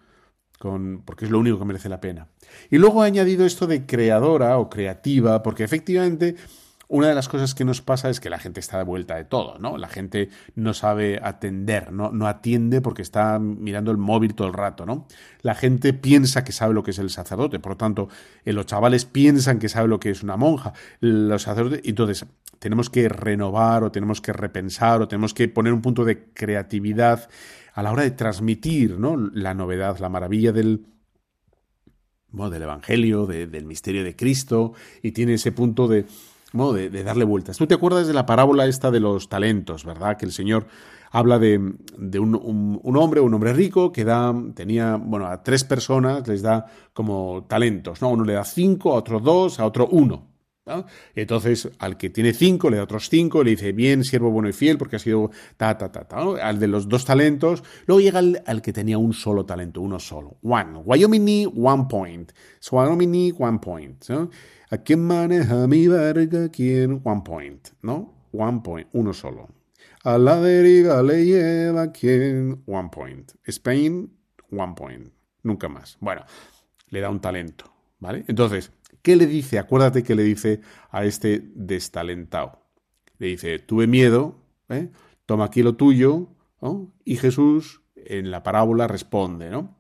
[0.58, 2.28] Con, porque es lo único que merece la pena.
[2.70, 6.36] Y luego he añadido esto de creadora o creativa, porque efectivamente
[6.88, 9.24] una de las cosas que nos pasa es que la gente está de vuelta de
[9.24, 9.76] todo, ¿no?
[9.76, 14.54] La gente no sabe atender, no, no atiende porque está mirando el móvil todo el
[14.54, 15.08] rato, ¿no?
[15.42, 18.08] La gente piensa que sabe lo que es el sacerdote, por lo tanto,
[18.44, 22.24] eh, los chavales piensan que sabe lo que es una monja, los sacerdotes, entonces
[22.60, 27.28] tenemos que renovar o tenemos que repensar o tenemos que poner un punto de creatividad
[27.74, 29.16] a la hora de transmitir, ¿no?
[29.16, 30.86] La novedad, la maravilla del,
[32.32, 34.72] del Evangelio, del misterio de Cristo,
[35.02, 36.06] y tiene ese punto de
[36.72, 37.56] de, darle vueltas.
[37.56, 40.16] Tú te acuerdas de la parábola esta de los talentos, ¿verdad?
[40.16, 40.66] Que el Señor
[41.10, 46.42] habla de, un, hombre, un hombre rico, que da, tenía, bueno, a tres personas les
[46.42, 48.10] da como talentos, ¿no?
[48.10, 50.35] Uno le da cinco, a otro dos, a otro uno.
[51.14, 54.52] Entonces al que tiene cinco le da otros cinco, le dice, bien, siervo bueno y
[54.52, 56.18] fiel, porque ha sido ta, ta, ta, ta.
[56.42, 60.38] Al de los dos talentos, luego llega al, que tenía un solo talento, uno solo.
[60.42, 60.78] One.
[60.84, 62.32] Wyoming, one point.
[62.70, 64.04] Wyoming, one point.
[64.70, 66.48] ¿A quién maneja mi verga?
[66.48, 67.00] ¿Quién?
[67.04, 68.26] One point, ¿no?
[68.32, 69.48] One point, uno solo.
[70.02, 72.62] A la deriva le lleva quién?
[72.66, 73.32] One point.
[73.46, 74.10] Spain,
[74.50, 75.12] one point.
[75.44, 75.96] Nunca más.
[76.00, 76.24] Bueno,
[76.88, 78.24] le da un talento, ¿vale?
[78.26, 78.72] Entonces,
[79.06, 79.60] ¿qué le dice?
[79.60, 82.58] Acuérdate que le dice a este destalentado.
[83.18, 84.90] Le dice, tuve miedo, ¿eh?
[85.26, 86.26] toma aquí lo tuyo.
[87.04, 89.76] Y Jesús en la parábola responde, ¿no?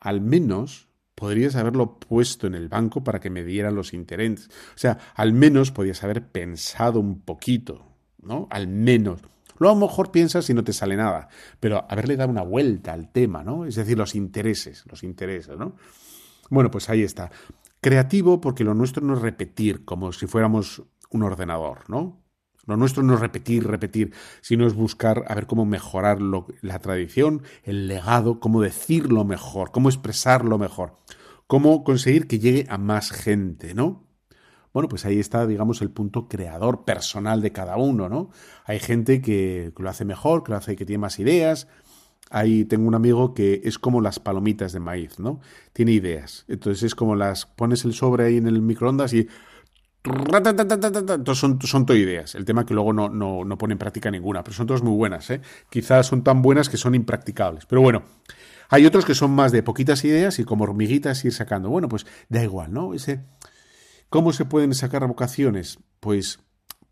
[0.00, 4.48] Al menos podrías haberlo puesto en el banco para que me dieran los intereses.
[4.74, 7.86] O sea, al menos podías haber pensado un poquito,
[8.20, 8.48] ¿no?
[8.50, 9.22] Al menos.
[9.58, 12.92] Luego a lo mejor piensas y no te sale nada, pero haberle dado una vuelta
[12.92, 13.64] al tema, ¿no?
[13.64, 15.74] Es decir, los intereses, los intereses, ¿no?
[16.50, 17.30] Bueno, pues ahí está.
[17.80, 22.22] Creativo porque lo nuestro no es repetir como si fuéramos un ordenador, ¿no?
[22.66, 24.12] Lo nuestro no es repetir, repetir,
[24.42, 29.88] sino es buscar a ver cómo mejorar la tradición, el legado, cómo decirlo mejor, cómo
[29.88, 30.98] expresarlo mejor,
[31.46, 34.06] cómo conseguir que llegue a más gente, ¿no?
[34.74, 38.30] Bueno, pues ahí está, digamos, el punto creador personal de cada uno, ¿no?
[38.66, 41.68] Hay gente que, lo hace mejor, que lo hace, que tiene más ideas.
[42.30, 45.40] Ahí tengo un amigo que es como las palomitas de maíz, ¿no?
[45.72, 46.44] Tiene ideas.
[46.48, 49.28] Entonces es como las pones el sobre ahí en el microondas y
[50.04, 52.34] entonces son, todo ideas.
[52.34, 55.28] El tema que luego no, no, pone en práctica ninguna, pero son todas muy buenas.
[55.30, 55.40] ¿eh?
[55.70, 57.66] Quizás son tan buenas que son impracticables.
[57.66, 58.04] Pero bueno,
[58.70, 61.68] hay otros que son más de poquitas ideas y como hormiguitas ir sacando.
[61.68, 62.94] Bueno, pues da igual, ¿no?
[62.94, 63.20] Ese,
[64.10, 65.78] ¿Cómo se pueden sacar vocaciones?
[66.00, 66.40] Pues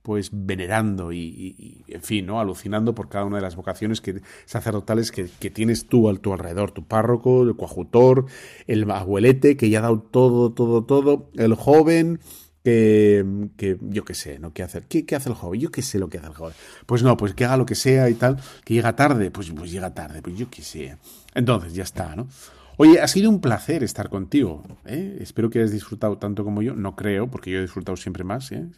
[0.07, 2.39] pues venerando y, en fin, ¿no?
[2.39, 6.33] alucinando por cada una de las vocaciones que, sacerdotales que, que, tienes tú a tu
[6.33, 8.27] alrededor, tu párroco, el coajutor,
[8.69, 12.21] el abuelete que ya ha dado todo, todo, todo, el joven,
[12.63, 14.53] que, yo qué sé, ¿no?
[14.53, 14.85] ¿Qué hacer?
[14.85, 15.61] ¿Qué, hace el joven?
[15.61, 16.55] Yo qué sé lo que hace el joven.
[16.87, 19.73] Pues no, pues que haga lo que sea y tal, que llega tarde, pues, pues
[19.73, 20.99] llega tarde, pues yo qué sé.
[21.35, 22.29] Entonces, ya está, ¿no?
[22.77, 24.63] Oye, ha sido un placer estar contigo.
[24.85, 25.17] ¿eh?
[25.21, 26.77] Espero que hayas disfrutado tanto como yo.
[26.77, 28.53] No creo, porque yo he disfrutado siempre más.
[28.53, 28.69] ¿eh?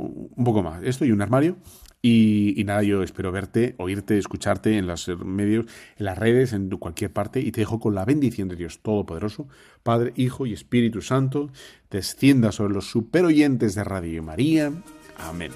[0.00, 0.82] Un poco más.
[0.82, 1.56] Esto y un armario.
[2.02, 5.66] Y, nada, yo espero verte, oírte, escucharte en los medios,
[5.98, 9.48] en las redes, en cualquier parte, y te dejo con la bendición de Dios Todopoderoso,
[9.82, 11.50] Padre, Hijo y Espíritu Santo,
[11.90, 14.72] descienda sobre los superoyentes de Radio María.
[15.18, 15.52] Amén.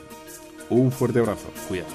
[0.69, 1.51] Un fuerte abrazo.
[1.67, 1.95] Cuídate.